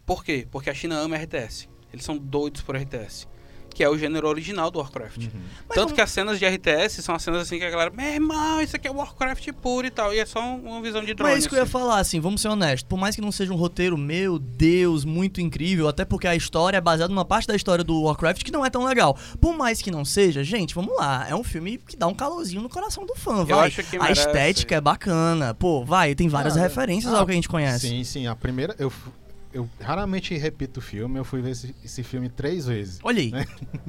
[0.05, 0.47] Por quê?
[0.49, 1.67] Porque a China ama RTS.
[1.91, 3.27] Eles são doidos por RTS.
[3.74, 5.28] Que é o gênero original do Warcraft.
[5.67, 8.05] Mas Tanto que as cenas de RTS são as cenas assim que a galera, meu
[8.05, 10.13] irmão, isso aqui é Warcraft puro e tal.
[10.13, 11.32] E é só um- uma visão de drone.
[11.32, 11.72] Mas é isso que eu ia assim.
[11.72, 12.84] falar, assim, vamos ser honestos.
[12.88, 16.78] Por mais que não seja um roteiro, meu Deus, muito incrível, até porque a história
[16.78, 19.17] é baseada numa parte da história do Warcraft que não é tão legal.
[19.39, 21.26] Por mais que não seja, gente, vamos lá.
[21.30, 23.67] É um filme que dá um calorzinho no coração do fã, vai.
[23.67, 25.53] acho que a estética é bacana.
[25.53, 27.88] Pô, vai, tem várias Cara, referências ah, ao que a gente conhece.
[27.88, 28.28] Sim, sim.
[28.28, 28.76] A primeira.
[28.78, 28.91] Eu,
[29.54, 31.20] eu raramente repito o filme.
[31.20, 32.99] Eu fui ver esse, esse filme três vezes.
[33.04, 33.32] Olha aí.
[33.32, 33.45] Né?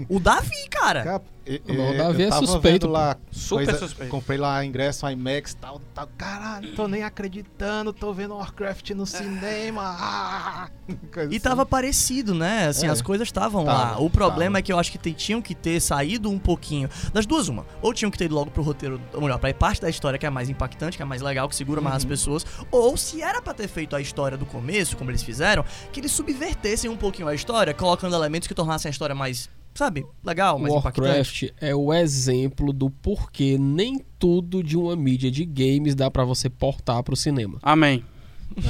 [0.08, 1.22] O Davi, cara.
[1.46, 4.10] O Davi eu é suspeito, lá Super coisa- suspeito.
[4.10, 6.08] Comprei lá ingresso IMAX e tal, tal.
[6.16, 9.82] Caralho, tô nem acreditando, tô vendo Warcraft no cinema.
[9.98, 10.70] ah!
[10.88, 11.40] E assim.
[11.40, 12.68] tava parecido, né?
[12.68, 12.90] Assim, É.
[12.90, 13.98] as coisas estavam lá.
[13.98, 14.58] O problema tava.
[14.58, 16.88] é que eu acho que te- tinham que ter saído um pouquinho.
[17.12, 17.66] Das duas, uma.
[17.80, 20.26] Ou tinham que ter ido logo pro roteiro, ou melhor, pra parte da história que
[20.26, 22.08] é mais impactante, que é mais legal, que segura mais as Uhum.
[22.08, 22.46] pessoas.
[22.70, 26.12] Ou se era pra ter feito a história do começo, como eles fizeram, que eles
[26.12, 31.00] subvertessem um pouquinho a história, colocando elementos que tornassem a história mais, sabe, legal, impactante.
[31.00, 36.24] Warcraft é o exemplo do porquê nem tudo de uma mídia de games dá pra
[36.24, 37.58] você portar pro cinema.
[37.62, 38.04] Amém.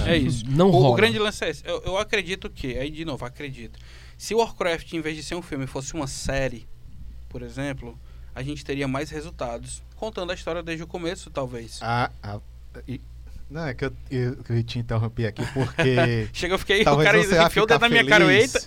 [0.07, 0.45] É isso.
[0.49, 0.91] Não o, rola.
[0.91, 1.67] o grande lance é esse.
[1.67, 3.79] Eu, eu acredito que, aí de novo, acredito.
[4.17, 6.67] Se Warcraft, em vez de ser um filme, fosse uma série,
[7.29, 7.99] por exemplo,
[8.35, 9.83] a gente teria mais resultados.
[9.97, 11.79] Contando a história desde o começo, talvez.
[11.83, 12.41] Ah, ah,
[12.87, 13.01] e-
[13.53, 16.29] não, é que eu, eu, que eu te interrompi aqui porque.
[16.33, 18.61] Chega, eu fiquei, o cara você enfiou o dedo na minha cara, eita.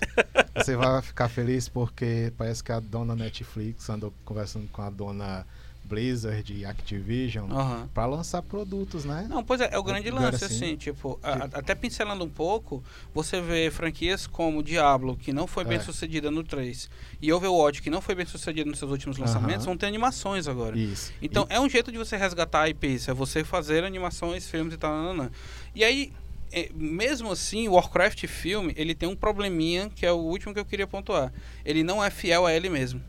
[0.54, 5.44] Você vai ficar feliz porque parece que a dona Netflix andou conversando com a dona
[5.86, 7.88] Blizzard e Activision Aham.
[7.94, 9.26] pra lançar produtos, né?
[9.28, 10.54] Não, pois é, é o grande Agora lance, sim.
[10.54, 12.82] assim, tipo, a- até pincelando um pouco,
[13.14, 15.80] você vê franquias como Diablo, que não foi bem É.
[15.80, 16.90] sucedida no 3,
[17.22, 19.66] e Overwatch, que não foi bem sucedida nos seus últimos lançamentos, Aham.
[19.66, 20.76] vão ter animações agora.
[20.76, 21.12] Isso.
[21.22, 24.90] Então é um jeito de você resgatar IPs, é você fazer animações, filmes e tal.
[24.92, 25.30] nananã.
[25.74, 26.12] E aí,
[26.52, 30.60] é, mesmo assim, o Warcraft filme, ele tem um probleminha, que é o último que
[30.60, 31.32] eu queria pontuar.
[31.64, 33.00] Ele não é fiel a ele mesmo.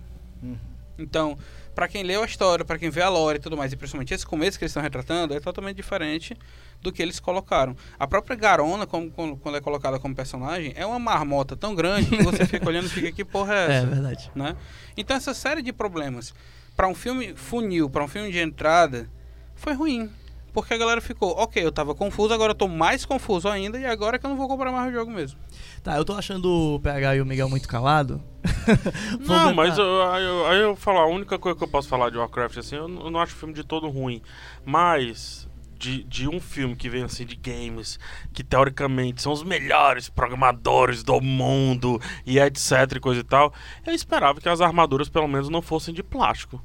[0.43, 0.57] Uhum.
[0.99, 1.37] Então,
[1.77, 4.11] pra quem leu a história, pra quem vê a lore e tudo mais, e principalmente
[4.11, 6.35] esse começo que eles estão retratando, é totalmente diferente
[6.81, 7.77] do que eles colocaram.
[7.99, 12.09] A própria Garona, como, como- quando é colocada como personagem, é uma marmota tão grande
[12.09, 13.85] que você fica olhando e fica, que porra é essa?
[13.85, 14.31] É verdade.
[14.33, 14.55] né?
[14.97, 16.33] Então essa série de problemas
[16.75, 19.07] para um filme funil, para um filme de entrada,
[19.55, 20.09] foi ruim.
[20.57, 23.85] Porque a galera ficou, ok, eu tava confuso, agora eu tô mais confuso ainda, e
[23.85, 25.39] agora é que eu não vou comprar mais o jogo mesmo.
[25.83, 28.19] Tá, eu tô achando o PH e o Miguel muito calado.
[29.21, 32.09] Não, mas eu, aí, eu, aí eu falo, a única coisa que eu posso falar
[32.09, 34.19] de Warcraft, assim, eu, não- eu não acho o filme de todo ruim.
[34.65, 35.47] Mas,
[35.77, 37.99] de, de um filme que vem assim de games,
[38.33, 43.53] que teoricamente são os melhores programadores do mundo e etc e coisa e tal,
[43.85, 46.59] eu esperava que as armaduras pelo menos não fossem de plástico.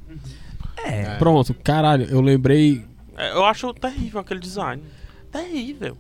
[0.79, 1.17] É.
[1.19, 2.91] Pronto, caralho, eu lembrei.
[3.17, 4.83] É, eu acho terrível aquele design.
[5.31, 5.97] Terrível.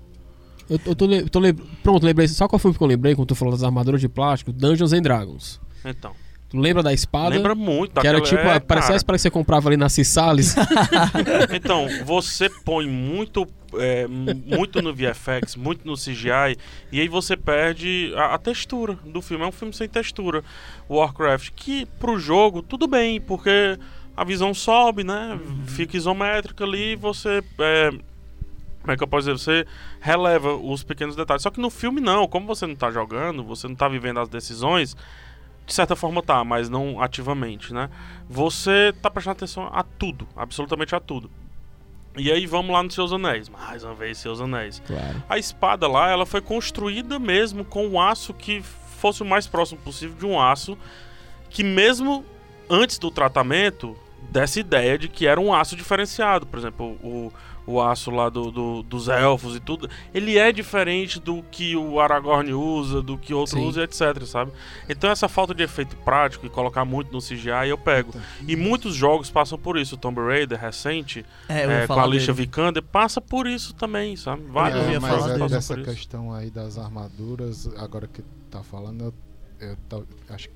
[0.68, 2.26] Eu, eu tô, le- tô lem- Pronto, lembrei.
[2.28, 4.52] Sabe qual filme que eu lembrei quando tu falou das armaduras de plástico?
[4.52, 5.60] Dungeons and Dragons.
[5.84, 6.12] Então,
[6.48, 7.34] Tu lembra da espada?
[7.34, 8.96] lembra muito que era tipo, é, parecia a cara.
[8.96, 10.54] espada que você comprava ali na Cissales.
[11.54, 16.56] Então, você põe muito, é, muito no VFX, muito no CGI,
[16.90, 19.44] e aí você perde a, a textura do filme.
[19.44, 20.44] É um filme sem textura,
[20.90, 21.50] Warcraft.
[21.56, 23.78] Que pro jogo, tudo bem, porque
[24.16, 25.38] a visão sobe, né?
[25.66, 27.42] Fica isométrica ali, você.
[27.58, 27.90] é,
[28.80, 29.38] como é que eu posso dizer?
[29.38, 29.66] Você
[30.00, 31.42] releva os pequenos detalhes.
[31.42, 34.28] Só que no filme não, como você não tá jogando, você não tá vivendo as
[34.28, 34.96] decisões,
[35.64, 37.88] de certa forma tá, mas não ativamente, né?
[38.28, 41.30] Você tá prestando atenção a tudo, absolutamente a tudo.
[42.16, 44.82] E aí vamos lá nos Seus Anéis, mais uma vez Seus Anéis.
[44.86, 45.22] claro.
[45.28, 48.60] A espada lá, ela foi construída mesmo com um aço que
[48.98, 50.76] fosse o mais próximo possível de um aço
[51.48, 52.24] que mesmo
[52.72, 53.94] antes do tratamento
[54.30, 56.46] dessa ideia de que era um aço diferenciado.
[56.46, 57.30] Por exemplo, o,
[57.66, 62.00] o aço lá do, do- dos elfos e tudo, ele é diferente do que o
[62.00, 63.66] Aragorn usa, do que outro Sim.
[63.66, 64.50] usa, etc, sabe?
[64.88, 68.14] Então essa falta de efeito prático e colocar muito no CGI eu pego.
[68.48, 69.96] E muitos jogos passam por isso.
[69.96, 72.46] O Tomb Raider recente, É, eu é, com a Alicia dele.
[72.46, 74.42] Vikander, passa por isso também, sabe?
[74.44, 79.12] Vários eu É, mas falar é dessa questão aí das armaduras, agora que tá falando,
[79.60, 80.48] eu, eu tal- acho,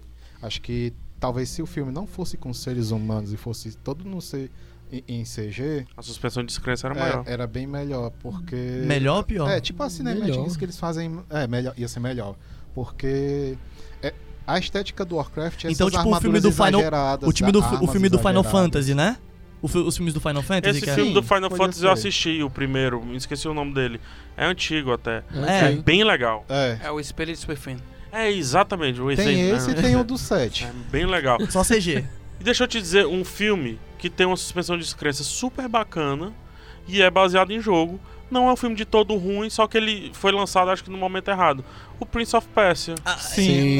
[0.42, 4.20] acho que talvez se o filme não fosse com seres humanos e fosse todo no
[4.20, 4.50] C,
[4.92, 7.24] em, em CG, A suspensão de descrença era é, maior.
[7.26, 8.54] era bem melhor, porque...
[8.86, 9.48] Melhor ou pior?
[9.50, 10.56] É, tipo a cinemáticas Melhor.
[10.58, 12.36] que eles fazem, é, melhor, ia ser melhor,
[12.74, 13.56] porque
[14.02, 14.14] é,
[14.46, 16.82] a estética do Warcraft é Então, tipo, o filme do Final-
[17.22, 18.44] O time do, o filme do Final.
[18.44, 19.16] Fantasy, né?
[19.62, 21.84] O os filmes do Final Fantasy, Esse que é- filme do Sim, Final podia Fantasy
[21.84, 22.08] eu ser.
[22.08, 24.00] assisti, o primeiro, me esqueci o nome dele.
[24.36, 25.24] É antigo até.
[25.48, 25.72] É.
[25.72, 26.44] É bem legal.
[26.48, 27.78] É, É o Spirits Within.
[28.16, 29.00] É exatamente.
[29.00, 30.64] O tem Ethan- esse e tem o do 7.
[30.68, 31.38] é bem legal.
[31.50, 32.04] Só CG.
[32.40, 36.32] E deixa eu te dizer, um filme que tem uma suspensão de descrença super bacana
[36.88, 38.00] e é baseado em jogo.
[38.30, 40.98] Não é um filme de todo ruim, só que ele foi lançado acho que no
[40.98, 41.64] momento errado.
[41.98, 42.94] O Prince of Persia.
[43.04, 43.78] Ah, Sim.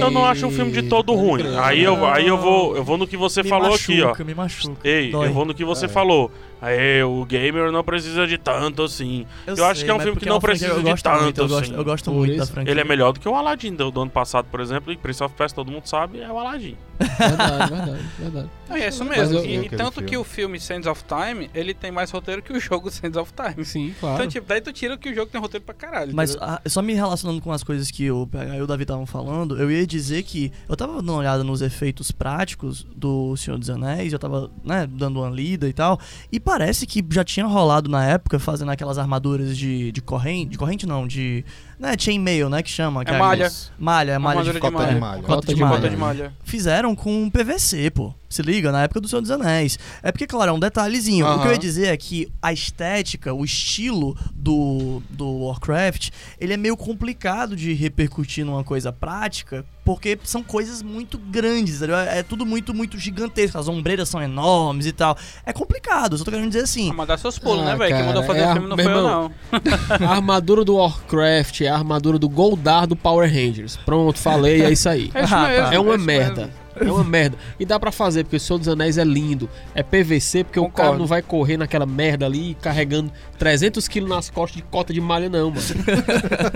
[0.00, 1.42] Eu não acho um filme de todo ruim.
[1.58, 4.24] Aí eu, aí eu vou, eu vou no que você me falou machuca, aqui, ó.
[4.24, 4.76] Me machuca.
[4.88, 5.28] Ei, Dói.
[5.28, 5.88] eu vou no que você É.
[5.88, 6.30] falou.
[6.58, 9.26] Aí, o gamer não precisa de tanto assim.
[9.46, 11.40] Eu, acho sei, que é um filme que não é precisa eu de tanto muito,
[11.42, 11.74] eu gosto, assim.
[11.74, 12.70] eu gosto muito da franquia.
[12.72, 15.22] Ele é melhor do que o Aladdin do, do ano passado, por exemplo, e Prince
[15.22, 16.74] of Persia, todo mundo sabe, é o Aladdin.
[16.98, 18.48] Verdade, verdade, verdade.
[18.70, 19.38] Não, é isso Mas mesmo.
[19.38, 20.08] eu- E, tanto filme.
[20.08, 23.32] que o filme Sands of Time, ele tem mais roteiro que o jogo Sands of
[23.34, 23.62] Time.
[23.64, 24.16] Sim, claro.
[24.16, 26.12] Então, tipo, daí tu tira que o jogo tem roteiro pra caralho.
[26.14, 26.48] Mas entendeu?
[26.54, 29.56] ah, só me relacionando com as coisas que o PH e o Davi estavam falando,
[29.56, 33.70] eu ia dizer que eu tava dando uma olhada nos efeitos práticos do Senhor dos
[33.70, 37.88] Anéis, eu tava, né, dando uma lida e tal, e parece que já tinha rolado
[37.88, 41.44] na época fazendo aquelas armaduras de, de corrente, de corrente não, de,
[41.78, 43.04] né, chainmail, né, que chama.
[43.04, 43.52] que É malha.
[43.78, 44.94] Malha, é malha de, de Cota malha.
[44.94, 45.22] de malha.
[45.22, 45.90] Cota de de malha.
[45.90, 46.32] De malha.
[46.44, 48.14] Fizeram com PVC, pô.
[48.28, 49.78] Se liga, na época do Senhor dos Anéis.
[50.02, 51.26] É porque, claro, é um detalhezinho.
[51.26, 56.10] O que eu ia dizer é que a estética, o estilo do, do Warcraft,
[56.40, 61.96] ele é meio complicado de repercutir numa coisa prática, porque são coisas muito grandes, entendeu?
[61.96, 63.56] É tudo muito, muito gigantesco.
[63.56, 65.16] As ombreiras são enormes e tal.
[65.46, 66.90] É complicado, só tô querendo dizer assim.
[66.90, 67.96] Ah, mas dá seus pulos, Ah, né, velho?
[67.96, 70.06] Quem mandou fazer é filme não foi eu, irmão, não.
[70.08, 73.76] A armadura do Warcraft é a armadura do Goldar do Power Rangers.
[73.76, 75.08] Pronto, falei, é isso aí.
[75.14, 75.74] É isso mesmo.
[75.74, 76.40] É uma isso merda.
[76.42, 76.65] mesmo.
[76.80, 77.36] É uma merda.
[77.58, 79.48] E dá pra fazer, porque o Senhor dos Anéis é lindo.
[79.74, 80.88] É PVC, porque o Concordo.
[80.90, 85.00] cara não vai correr naquela merda ali carregando 300 quilos nas costas de cota de
[85.00, 85.62] malha, não, mano.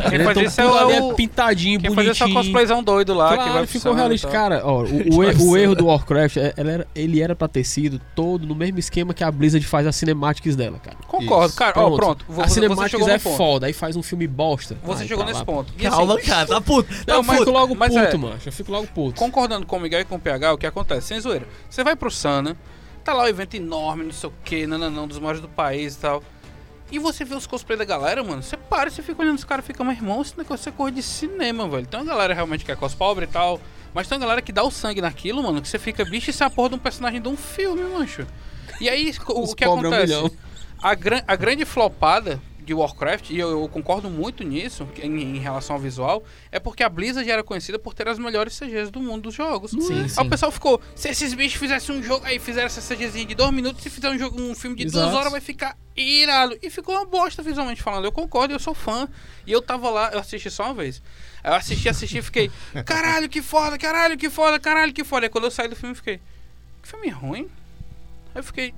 [0.09, 2.35] Quem então, isso é o- é pintadinho, Quem bonitinho.
[2.35, 4.29] cosplayzão doido lá, que Claro, vai ficou realista.
[4.29, 4.33] tal.
[4.41, 4.85] Cara, ó, o,
[5.19, 8.47] o, e- o erro do Warcraft, é- ele era, ele era pra ter sido todo
[8.47, 10.97] no mesmo esquema que a Blizzard faz as cinematics dela, cara.
[11.07, 11.57] Concordo, Isso.
[11.57, 11.73] cara.
[11.81, 12.25] Ó, pronto.
[12.29, 14.77] Você, a cinematics é foda, aí faz um filme bosta.
[14.83, 15.45] Você Ai, chegou pra nesse lá.
[15.47, 15.73] ponto.
[15.79, 16.89] E Calma, assim, cara, tá puto.
[17.05, 18.49] Tá Eu mas- fico logo mas puto, é- macho.
[18.49, 19.19] Eu fico logo puto.
[19.19, 21.07] concordando com o Miguel e com o PH, o que acontece?
[21.07, 21.47] Sem zoeira.
[21.71, 22.57] Você vai pro Sana,
[23.03, 25.49] tá lá o evento enorme, não sei o que, não, não, não, dos maiores do
[25.49, 26.23] país e tal.
[26.93, 29.45] E você vê os cosplay da galera, mano, você para e você fica olhando os
[29.45, 31.87] caras e fica, meu irmão, esse negócio é coisa de cinema, velho.
[31.87, 33.61] Tem uma galera realmente que é cos pobre e tal,
[33.95, 36.43] mas tem uma galera que dá o sangue naquilo, mano, que você fica, bicho, isso
[36.43, 38.27] é a porra de um personagem de um filme, mancho.
[38.81, 40.39] E aí, o, o que pobres é um acontece?
[40.83, 42.41] a, gran- a grande flopada
[42.71, 46.85] de Warcraft, e eu, eu concordo muito nisso, em, em relação ao visual, é porque
[46.85, 49.73] a Blizzard era conhecida por ter as melhores CGs do mundo dos jogos.
[49.73, 50.21] Sim, Aí sim.
[50.21, 53.53] o pessoal ficou, se esses bichos fizessem um jogo, aí fizeram essa CGzinha de dois
[53.53, 55.17] minutos, se fizer um, jogo, um filme de duas Exato.
[55.17, 56.57] horas, vai ficar irado.
[56.63, 58.05] E ficou uma bosta visualmente falando.
[58.05, 59.09] Eu concordo, eu sou fã.
[59.45, 61.03] E eu tava lá, eu assisti só uma vez.
[61.43, 62.53] Aí eu assisti, assisti e fiquei,
[62.87, 65.27] caralho, que foda, caralho, que foda, caralho, que foda.
[65.27, 66.21] Aí quando eu saí do filme, eu fiquei,
[66.81, 67.51] que filme ruim?
[68.33, 68.73] Aí eu fiquei,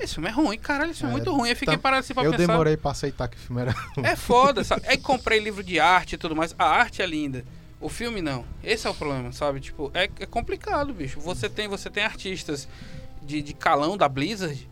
[0.00, 1.48] esse filme é ruim, caralho, esse filme é, É, muito ruim.
[1.50, 2.46] Aí fiquei tá- parado assim pra Eu pensar.
[2.46, 3.74] demorei pra aceitar que o filme era.
[4.02, 4.82] É foda, sabe?
[4.86, 6.54] Aí comprei livro de arte e tudo mais.
[6.58, 7.44] A arte é linda.
[7.80, 8.44] O filme não.
[8.62, 9.58] Esse é o problema, sabe?
[9.60, 11.18] Tipo, é, é complicado, bicho.
[11.20, 12.68] Você tem, você tem artistas
[13.22, 14.68] de, de calão da Blizzard.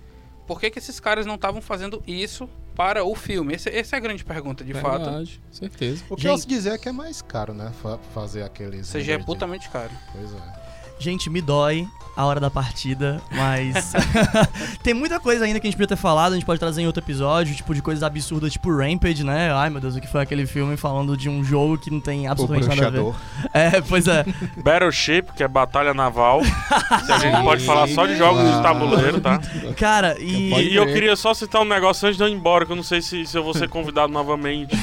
[0.47, 3.55] Por que, que esses caras não estavam fazendo isso para o filme?
[3.55, 5.05] Esse- essa é a grande pergunta, de fato.
[5.05, 6.05] Verdade, certeza.
[6.09, 7.73] O que Gente- eu ouço dizer é que é mais caro, né?
[7.83, 8.89] fa- fazer aqueles.
[8.91, 9.91] CG é putamente caro.
[10.13, 10.60] Pois é.
[11.01, 13.95] Gente, me dói a hora da partida, mas
[14.83, 16.87] tem muita coisa ainda que a gente podia ter falado, a gente pode trazer em
[16.87, 19.51] outro episódio, tipo de coisas absurdas, tipo Rampage, né?
[19.55, 22.29] Ai meu Deus, o que foi aquele filme falando de um jogo que não tem
[22.29, 23.15] O absolutamente nada a ver.
[23.55, 24.27] É, pois é.
[24.63, 26.43] Battleship, que é batalha naval.
[26.71, 29.41] a gente pode falar só de jogos de tabuleiro, tá?
[29.79, 32.73] Cara, e E eu queria só citar um negócio antes de eu ir embora, que
[32.73, 34.77] eu não sei se, se eu vou ser convidado novamente.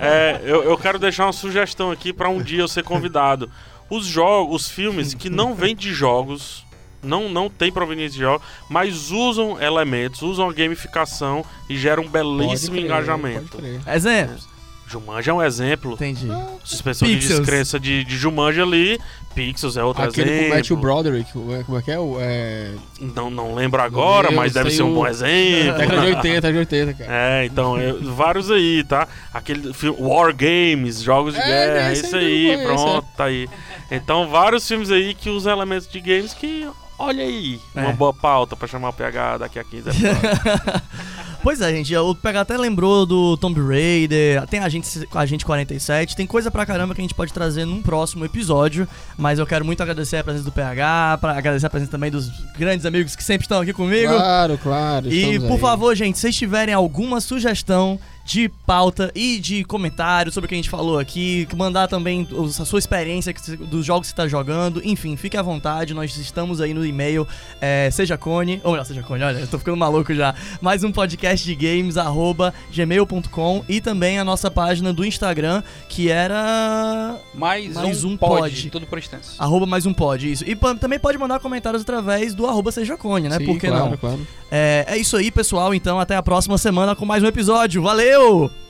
[0.00, 3.50] É, eu, eu quero deixar uma sugestão aqui pra um dia eu ser convidado.
[3.96, 6.64] Os jogos, os filmes que não vêm de jogos,
[7.02, 12.08] não, não tem proveniência de jogos, mas usam elementos, usam a gamificação e geram um
[12.08, 13.56] belíssimo Pode crer, engajamento.
[13.56, 13.94] pode crer.
[13.94, 14.54] exemplos.
[14.86, 15.92] Jumanji é um exemplo.
[15.94, 16.28] Entendi.
[16.62, 17.38] Suspensão de Pixels.
[17.40, 19.00] descrença de, de Jumanji ali.
[19.34, 20.54] Pixels é outro Aquele com o exemplo.
[20.56, 21.98] Matthew Broderick, como é- como é que é?
[21.98, 22.70] O, é...
[23.00, 25.78] Não, não lembro agora, Deus, mas deve ser um o- bom exemplo.
[25.78, 27.10] Década de 80, década de 80, cara.
[27.12, 29.08] É, então, é, vários aí, tá?
[29.32, 33.24] Aquele filme War Games, jogos de É, guerra, é esse isso aí aí, pronto, tá
[33.24, 33.48] aí.
[33.90, 36.68] Então, vários filmes aí que usam elementos de games que,
[36.98, 37.92] olha aí, uma É.
[37.92, 40.22] boa pauta pra chamar o PH daqui a 15 episódios.
[41.44, 45.44] Pois é, gente, o PH até lembrou do Tomb Raider, tem a gente, a gente
[45.44, 49.46] 47, tem coisa pra caramba que a gente pode trazer num próximo episódio, mas eu
[49.46, 53.14] quero muito agradecer a presença do PH, pra agradecer a presença também dos grandes amigos
[53.14, 54.10] que sempre estão aqui comigo.
[54.14, 55.12] Claro, claro.
[55.12, 55.58] E, por aí.
[55.58, 60.54] favor, gente, se vocês tiverem alguma sugestão de pauta e de comentário sobre o que
[60.54, 62.26] a gente falou aqui, mandar também
[62.58, 63.34] a sua experiência
[63.70, 67.28] dos jogos que você está jogando, enfim, fique à vontade, nós estamos aí no e-mail,
[67.60, 70.90] é, seja Cone, ou melhor, seja Cone, olha, eu tô ficando maluco já, mais um
[70.90, 77.74] podcast de games, arroba gmail.com e também a nossa página do Instagram, que era Mais,
[77.74, 78.70] Mais um, um pod, pod.
[78.70, 79.34] tudo por extenso.
[79.38, 80.44] arroba mais um pod, isso.
[80.46, 83.90] E também pode mandar comentários através do arroba seja Cone, né, Sim, por que claro,
[83.90, 83.96] não?
[83.98, 84.26] Claro.
[84.56, 85.74] É, é isso aí, pessoal.
[85.74, 87.82] Então, até a próxima semana com mais um episódio.
[88.14, 88.63] Valeu!